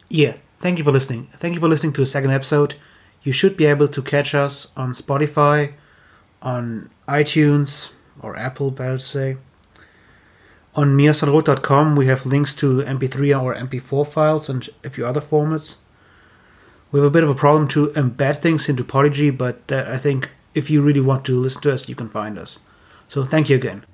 [0.08, 1.28] Yeah, thank you for listening.
[1.32, 2.76] Thank you for listening to the second episode.
[3.22, 5.72] You should be able to catch us on Spotify,
[6.42, 7.90] on iTunes,
[8.20, 9.36] or Apple, better to say.
[10.76, 15.76] On miasanrot.com, we have links to MP3 or MP4 files and a few other formats.
[16.90, 19.98] We have a bit of a problem to embed things into Podigee, but uh, I
[19.98, 22.60] think if you really want to listen to us, you can find us.
[23.08, 23.84] So thank you again.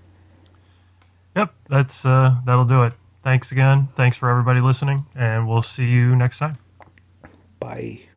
[1.36, 2.92] Yep, that's uh, that'll do it.
[3.22, 3.88] Thanks again.
[3.94, 6.58] Thanks for everybody listening, and we'll see you next time.
[7.60, 8.00] Bye.